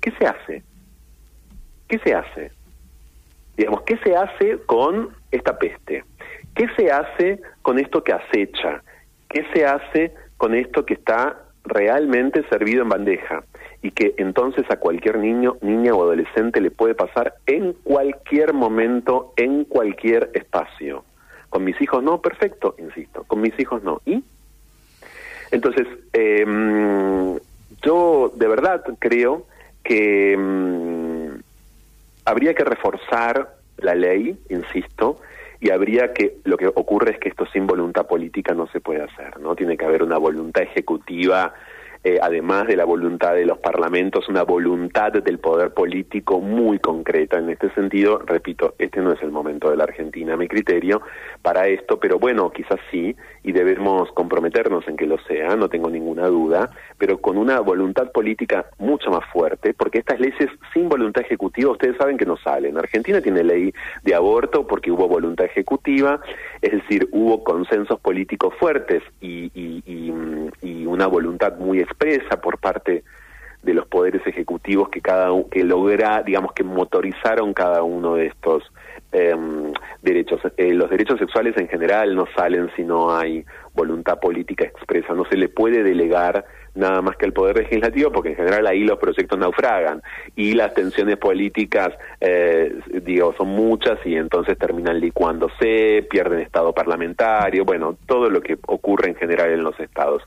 ¿Qué 0.00 0.12
se 0.12 0.26
hace? 0.26 0.62
¿Qué 1.88 1.98
se 1.98 2.14
hace? 2.14 2.52
Digamos, 3.56 3.82
¿qué 3.82 3.96
se 3.98 4.16
hace 4.16 4.58
con 4.66 5.10
esta 5.30 5.58
peste? 5.58 6.04
¿Qué 6.54 6.66
se 6.76 6.90
hace 6.90 7.40
con 7.62 7.78
esto 7.78 8.04
que 8.04 8.12
acecha? 8.12 8.82
¿Qué 9.28 9.44
se 9.54 9.64
hace 9.64 10.12
con 10.36 10.54
esto 10.54 10.84
que 10.84 10.94
está 10.94 11.38
realmente 11.64 12.44
servido 12.48 12.82
en 12.82 12.88
bandeja 12.88 13.44
y 13.82 13.90
que 13.90 14.14
entonces 14.16 14.64
a 14.70 14.76
cualquier 14.76 15.18
niño, 15.18 15.56
niña 15.60 15.94
o 15.94 16.02
adolescente 16.02 16.60
le 16.60 16.70
puede 16.70 16.94
pasar 16.94 17.34
en 17.46 17.72
cualquier 17.82 18.52
momento, 18.52 19.32
en 19.36 19.64
cualquier 19.64 20.30
espacio. 20.34 21.04
Con 21.50 21.64
mis 21.64 21.80
hijos 21.80 22.02
no, 22.02 22.20
perfecto, 22.20 22.74
insisto, 22.78 23.24
con 23.24 23.40
mis 23.40 23.58
hijos 23.58 23.82
no. 23.82 24.00
¿Y? 24.06 24.22
Entonces, 25.50 25.86
em, 26.12 27.38
yo 27.82 28.32
de 28.34 28.48
verdad 28.48 28.84
creo 28.98 29.46
que 29.82 30.32
em, 30.32 31.42
habría 32.24 32.54
que 32.54 32.64
reforzar 32.64 33.56
la 33.78 33.94
ley, 33.94 34.38
insisto, 34.48 35.20
y 35.62 35.70
habría 35.70 36.12
que, 36.12 36.38
lo 36.42 36.56
que 36.56 36.66
ocurre 36.66 37.12
es 37.12 37.18
que 37.20 37.28
esto 37.28 37.46
sin 37.46 37.68
voluntad 37.68 38.08
política 38.08 38.52
no 38.52 38.66
se 38.66 38.80
puede 38.80 39.00
hacer, 39.00 39.38
¿no? 39.38 39.54
Tiene 39.54 39.76
que 39.76 39.84
haber 39.84 40.02
una 40.02 40.18
voluntad 40.18 40.64
ejecutiva 40.64 41.54
eh, 42.04 42.18
además 42.20 42.66
de 42.66 42.76
la 42.76 42.84
voluntad 42.84 43.34
de 43.34 43.46
los 43.46 43.58
parlamentos, 43.58 44.28
una 44.28 44.42
voluntad 44.42 45.12
del 45.12 45.38
poder 45.38 45.72
político 45.72 46.40
muy 46.40 46.78
concreta. 46.78 47.38
En 47.38 47.50
este 47.50 47.70
sentido, 47.74 48.18
repito, 48.18 48.74
este 48.78 49.00
no 49.00 49.12
es 49.12 49.22
el 49.22 49.30
momento 49.30 49.70
de 49.70 49.76
la 49.76 49.84
Argentina, 49.84 50.36
mi 50.36 50.48
criterio, 50.48 51.02
para 51.42 51.68
esto, 51.68 52.00
pero 52.00 52.18
bueno, 52.18 52.50
quizás 52.50 52.80
sí, 52.90 53.14
y 53.44 53.52
debemos 53.52 54.10
comprometernos 54.12 54.86
en 54.88 54.96
que 54.96 55.06
lo 55.06 55.18
sea, 55.24 55.56
no 55.56 55.68
tengo 55.68 55.90
ninguna 55.90 56.26
duda, 56.26 56.70
pero 56.98 57.18
con 57.18 57.36
una 57.38 57.60
voluntad 57.60 58.10
política 58.12 58.66
mucho 58.78 59.10
más 59.10 59.24
fuerte, 59.32 59.74
porque 59.74 59.98
estas 59.98 60.20
leyes 60.20 60.50
sin 60.72 60.88
voluntad 60.88 61.22
ejecutiva, 61.22 61.70
ustedes 61.70 61.96
saben 61.96 62.16
que 62.16 62.26
no 62.26 62.36
salen. 62.36 62.78
Argentina 62.78 63.20
tiene 63.20 63.44
ley 63.44 63.72
de 64.02 64.14
aborto 64.14 64.66
porque 64.66 64.90
hubo 64.90 65.08
voluntad 65.08 65.46
ejecutiva, 65.46 66.20
es 66.60 66.72
decir, 66.72 67.08
hubo 67.12 67.44
consensos 67.44 68.00
políticos 68.00 68.54
fuertes 68.58 69.02
y, 69.20 69.50
y, 69.54 70.12
una 70.86 71.06
voluntad 71.06 71.56
muy 71.56 71.80
expresa 71.92 72.40
por 72.40 72.58
parte 72.58 73.04
de 73.62 73.74
los 73.74 73.86
poderes 73.86 74.26
ejecutivos 74.26 74.88
que 74.88 75.00
cada 75.00 75.28
que 75.50 75.62
logra 75.62 76.22
digamos 76.22 76.52
que 76.52 76.64
motorizaron 76.64 77.54
cada 77.54 77.82
uno 77.84 78.16
de 78.16 78.26
estos 78.26 78.64
em, 79.12 79.72
derechos 80.02 80.40
eh, 80.56 80.74
los 80.74 80.90
derechos 80.90 81.18
sexuales 81.20 81.56
en 81.56 81.68
general 81.68 82.16
no 82.16 82.26
salen 82.34 82.70
si 82.74 82.82
no 82.82 83.16
hay 83.16 83.44
voluntad 83.74 84.18
política 84.20 84.64
expresa. 84.64 85.14
No 85.14 85.24
se 85.26 85.36
le 85.36 85.48
puede 85.48 85.82
delegar 85.82 86.44
nada 86.74 87.02
más 87.02 87.16
que 87.16 87.26
el 87.26 87.32
poder 87.32 87.58
legislativo 87.58 88.10
porque 88.10 88.30
en 88.30 88.36
general 88.36 88.66
ahí 88.66 88.84
los 88.84 88.98
proyectos 88.98 89.38
naufragan 89.38 90.02
y 90.36 90.54
las 90.54 90.72
tensiones 90.72 91.18
políticas 91.18 91.90
eh, 92.20 92.74
digo 93.02 93.34
son 93.36 93.48
muchas 93.48 93.98
y 94.06 94.16
entonces 94.16 94.56
terminan 94.56 94.98
licuándose 94.98 96.06
pierden 96.08 96.40
estado 96.40 96.72
parlamentario 96.72 97.66
bueno 97.66 97.98
todo 98.06 98.30
lo 98.30 98.40
que 98.40 98.56
ocurre 98.66 99.10
en 99.10 99.16
general 99.16 99.50
en 99.50 99.62
los 99.62 99.78
estados. 99.80 100.22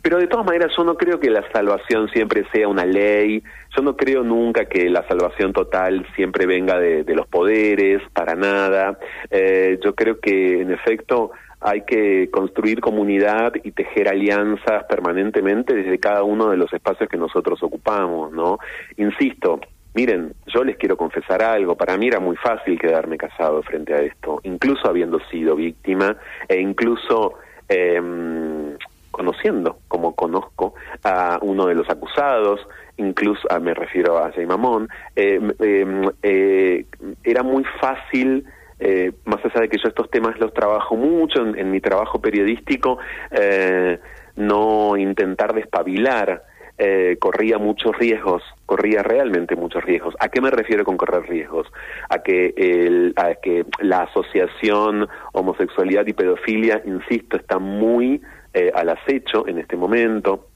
Pero 0.00 0.18
de 0.18 0.26
todas 0.26 0.46
maneras 0.46 0.72
yo 0.76 0.84
no 0.84 0.96
creo 0.96 1.18
que 1.18 1.30
la 1.30 1.44
salvación 1.52 2.08
siempre 2.10 2.44
sea 2.52 2.68
una 2.68 2.84
ley, 2.84 3.42
yo 3.76 3.82
no 3.82 3.96
creo 3.96 4.22
nunca 4.22 4.66
que 4.66 4.88
la 4.88 5.06
salvación 5.08 5.52
total 5.52 6.06
siempre 6.14 6.46
venga 6.46 6.78
de, 6.78 7.04
los 7.14 7.26
poderes, 7.26 8.00
para 8.12 8.34
nada. 8.36 8.98
Eh, 9.30 9.78
yo 9.82 9.94
creo 9.94 10.20
que 10.20 10.62
en 10.62 10.70
efecto 10.70 11.32
hay 11.60 11.82
que 11.82 12.30
construir 12.30 12.80
comunidad 12.80 13.52
y 13.62 13.72
tejer 13.72 14.08
alianzas 14.08 14.84
permanentemente 14.84 15.74
desde 15.74 15.98
cada 15.98 16.22
uno 16.22 16.50
de 16.50 16.56
los 16.56 16.72
espacios 16.72 17.08
que 17.08 17.16
nosotros 17.16 17.62
ocupamos, 17.62 18.32
¿no? 18.32 18.58
Insisto, 18.96 19.60
miren, 19.94 20.34
yo 20.46 20.62
les 20.62 20.76
quiero 20.76 20.96
confesar 20.96 21.42
algo, 21.42 21.76
para 21.76 21.96
mí 21.96 22.06
era 22.06 22.20
muy 22.20 22.36
fácil 22.36 22.78
quedarme 22.78 23.18
casado 23.18 23.62
frente 23.62 23.94
a 23.94 23.98
esto, 23.98 24.40
incluso 24.44 24.88
habiendo 24.88 25.18
sido 25.30 25.56
víctima 25.56 26.16
e 26.48 26.60
incluso... 26.60 27.34
Eh, 27.68 28.00
conociendo, 29.18 29.80
como 29.88 30.14
conozco 30.14 30.74
a 31.02 31.40
uno 31.42 31.66
de 31.66 31.74
los 31.74 31.90
acusados, 31.90 32.60
incluso 32.98 33.48
ah, 33.50 33.58
me 33.58 33.74
refiero 33.74 34.16
a 34.16 34.30
Jay 34.30 34.46
Mamón, 34.46 34.88
eh, 35.16 35.40
em, 35.58 36.02
eh, 36.22 36.86
era 37.24 37.42
muy 37.42 37.64
fácil, 37.80 38.44
eh, 38.78 39.12
más 39.24 39.44
allá 39.44 39.62
de 39.62 39.68
que 39.68 39.78
yo 39.82 39.88
estos 39.88 40.10
temas 40.10 40.38
los 40.38 40.52
trabajo 40.52 40.96
mucho 40.96 41.44
en, 41.44 41.70
mi 41.70 41.80
trabajo 41.80 42.20
periodístico, 42.20 42.98
no 44.36 44.96
intentar 44.96 45.52
despabilar. 45.54 46.44
corría 47.18 47.58
muchos 47.58 47.96
riesgos, 47.98 48.42
corría 48.66 49.02
realmente 49.02 49.56
muchos 49.56 49.82
riesgos. 49.84 50.14
¿A 50.20 50.28
qué 50.28 50.40
me 50.40 50.50
refiero 50.50 50.84
con 50.84 50.96
correr 50.96 51.28
riesgos? 51.28 51.66
A 52.08 52.22
que, 52.22 52.54
el, 52.56 53.14
a 53.16 53.34
que 53.34 53.64
la 53.80 54.02
asociación 54.02 55.08
homosexualidad 55.32 56.06
y 56.06 56.12
pedofilia, 56.12 56.80
insisto, 56.84 57.36
está 57.36 57.58
muy 57.58 58.22
eh, 58.54 58.70
al 58.74 58.88
acecho 58.88 59.46
en 59.46 59.58
este 59.58 59.76
momento 59.76 60.47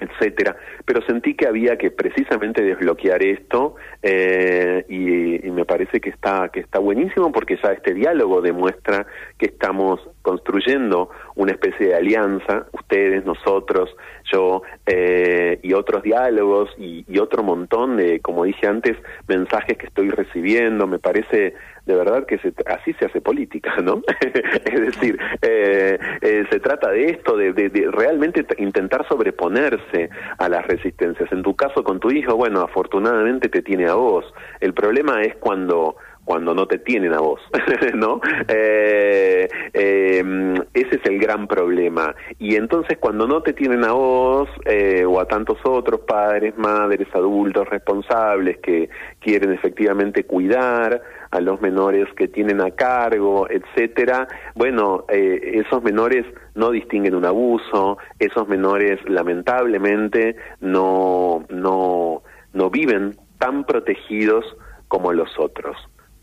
etcétera, 0.00 0.56
pero 0.84 1.02
sentí 1.02 1.34
que 1.34 1.46
había 1.46 1.76
que 1.76 1.90
precisamente 1.90 2.62
desbloquear 2.62 3.22
esto 3.22 3.76
eh, 4.02 4.84
y, 4.88 5.48
me 5.50 5.64
parece 5.64 6.00
que 6.00 6.10
está 6.10 6.50
que 6.50 6.60
está 6.60 6.78
buenísimo 6.78 7.32
porque 7.32 7.58
ya 7.60 7.72
este 7.72 7.92
diálogo 7.92 8.40
demuestra 8.40 9.06
que 9.36 9.46
estamos 9.46 10.00
construyendo 10.22 11.10
una 11.38 11.52
especie 11.52 11.86
de 11.86 11.94
alianza, 11.94 12.66
ustedes, 12.72 13.24
nosotros, 13.24 13.94
yo 14.30 14.62
eh, 14.86 15.60
y 15.62 15.72
otros 15.72 16.02
diálogos 16.02 16.68
y, 16.76 17.04
y 17.06 17.18
otro 17.20 17.44
montón 17.44 17.96
de, 17.96 18.18
como 18.18 18.42
dije 18.42 18.66
antes, 18.66 18.96
mensajes 19.28 19.78
que 19.78 19.86
estoy 19.86 20.10
recibiendo, 20.10 20.88
me 20.88 20.98
parece 20.98 21.54
de 21.88 21.94
verdad 21.94 22.26
que 22.26 22.38
se, 22.38 22.52
así 22.66 22.92
se 22.94 23.06
hace 23.06 23.22
política, 23.22 23.74
¿no? 23.82 24.02
es 24.64 24.80
decir, 24.80 25.18
eh, 25.40 25.98
eh, 26.20 26.44
se 26.50 26.60
trata 26.60 26.90
de 26.90 27.06
esto, 27.06 27.34
de, 27.36 27.54
de, 27.54 27.90
realmente 27.90 28.44
intentar 28.58 29.08
sobreponerse 29.08 30.10
a 30.38 30.48
las 30.50 30.66
resistencias. 30.66 31.32
En 31.32 31.42
tu 31.42 31.56
caso 31.56 31.82
con 31.82 31.98
tu 31.98 32.10
hijo, 32.10 32.36
bueno, 32.36 32.60
afortunadamente 32.60 33.48
te 33.48 33.62
tiene 33.62 33.86
a 33.86 33.94
vos. 33.94 34.26
El 34.60 34.74
problema 34.74 35.22
es 35.22 35.36
cuando 35.36 35.96
cuando 36.28 36.52
no 36.52 36.66
te 36.66 36.78
tienen 36.78 37.14
a 37.14 37.20
vos, 37.20 37.40
¿no? 37.94 38.20
Eh, 38.48 39.48
eh, 39.72 40.60
ese 40.74 40.96
es 40.96 41.06
el 41.06 41.18
gran 41.18 41.46
problema. 41.46 42.14
Y 42.38 42.56
entonces 42.56 42.98
cuando 42.98 43.26
no 43.26 43.40
te 43.40 43.54
tienen 43.54 43.82
a 43.82 43.92
vos 43.92 44.46
eh, 44.66 45.06
o 45.06 45.20
a 45.20 45.24
tantos 45.24 45.56
otros 45.64 46.00
padres, 46.00 46.52
madres, 46.58 47.08
adultos 47.14 47.66
responsables 47.70 48.58
que 48.58 48.90
quieren 49.20 49.54
efectivamente 49.54 50.24
cuidar 50.24 51.00
a 51.30 51.40
los 51.40 51.62
menores 51.62 52.06
que 52.14 52.28
tienen 52.28 52.60
a 52.60 52.72
cargo, 52.72 53.48
etcétera, 53.48 54.28
bueno, 54.54 55.06
esos 55.08 55.82
menores 55.82 56.26
no 56.54 56.72
distinguen 56.72 57.14
un 57.14 57.24
abuso, 57.24 57.96
esos 58.18 58.46
menores 58.48 59.00
lamentablemente 59.08 60.36
no 60.60 61.46
no 61.48 62.22
no 62.52 62.70
viven 62.70 63.16
tan 63.38 63.64
protegidos 63.64 64.44
como 64.88 65.12
los 65.12 65.38
otros, 65.38 65.76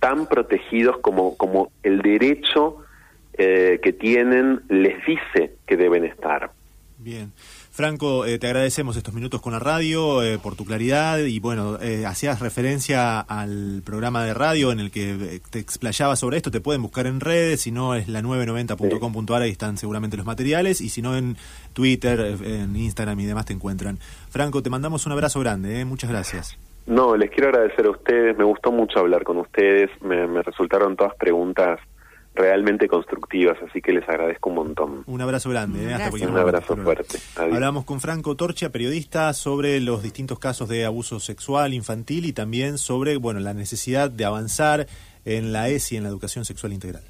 tan 0.05 0.27
protegidos 0.27 0.99
como, 0.99 1.35
como 1.35 1.71
el 1.81 2.03
derecho 2.03 2.77
eh, 3.39 3.79
que 3.81 3.91
tienen 3.91 4.61
les 4.69 5.03
dice 5.03 5.55
que 5.65 5.77
deben 5.77 6.05
estar. 6.05 6.51
Bien. 6.99 7.33
Franco, 7.71 8.23
eh, 8.23 8.37
te 8.37 8.45
agradecemos 8.45 8.97
estos 8.97 9.15
minutos 9.15 9.41
con 9.41 9.53
la 9.53 9.59
radio 9.59 10.21
eh, 10.21 10.37
por 10.37 10.55
tu 10.55 10.63
claridad 10.63 11.17
y 11.17 11.39
bueno, 11.39 11.79
hacías 12.05 12.39
referencia 12.39 13.19
al 13.19 13.81
programa 13.83 14.23
de 14.23 14.35
radio 14.35 14.71
en 14.71 14.79
el 14.79 14.91
que 14.91 15.41
te 15.49 15.57
explayabas 15.57 16.19
sobre 16.19 16.37
esto, 16.37 16.51
te 16.51 16.61
pueden 16.61 16.83
buscar 16.83 17.07
en 17.07 17.19
redes, 17.19 17.61
si 17.61 17.71
no 17.71 17.95
es 17.95 18.07
la 18.07 18.21
990.com.ar, 18.21 19.41
ahí 19.41 19.49
están 19.49 19.75
seguramente 19.79 20.17
los 20.17 20.27
materiales 20.27 20.81
y 20.81 20.89
si 20.89 21.01
no 21.01 21.17
en 21.17 21.35
Twitter, 21.73 22.37
en 22.43 22.75
Instagram 22.75 23.19
y 23.21 23.25
demás 23.25 23.45
te 23.45 23.53
encuentran. 23.53 23.97
Franco, 24.29 24.61
te 24.61 24.69
mandamos 24.69 25.07
un 25.07 25.13
abrazo 25.13 25.39
grande, 25.39 25.83
muchas 25.83 26.11
gracias. 26.11 26.59
No, 26.85 27.17
les 27.17 27.31
quiero 27.31 27.49
agradecer 27.49 27.85
a 27.87 27.91
ustedes, 27.91 28.37
me 28.37 28.43
gustó 28.43 28.71
mucho 28.71 28.99
hablar 28.99 29.23
con 29.23 29.37
ustedes, 29.37 29.89
me, 30.01 30.41
resultaron 30.43 30.95
todas 30.95 31.15
preguntas 31.15 31.79
realmente 32.35 32.87
constructivas, 32.87 33.57
así 33.67 33.81
que 33.81 33.93
les 33.93 34.07
agradezco 34.07 34.49
un 34.49 34.55
montón. 34.55 35.03
Un 35.07 35.21
abrazo 35.21 35.49
grande, 35.49 35.85
¿eh? 35.85 35.93
hasta 35.93 36.27
Un 36.27 36.37
abrazo 36.37 36.75
fuerte. 36.75 37.17
Hablamos 37.37 37.85
con 37.85 38.01
Franco 38.01 38.35
Torcha, 38.35 38.71
periodista, 38.71 39.33
sobre 39.33 39.79
los 39.79 40.03
distintos 40.03 40.37
casos 40.37 40.67
de 40.67 40.85
abuso 40.85 41.19
sexual 41.19 41.73
infantil 41.73 42.25
y 42.25 42.33
también 42.33 42.77
sobre 42.77 43.15
bueno 43.17 43.39
la 43.39 43.53
necesidad 43.53 44.11
de 44.11 44.25
avanzar 44.25 44.85
en 45.23 45.53
la 45.53 45.69
ESI, 45.69 45.97
en 45.97 46.03
la 46.03 46.09
educación 46.09 46.43
sexual 46.43 46.73
integral. 46.73 47.03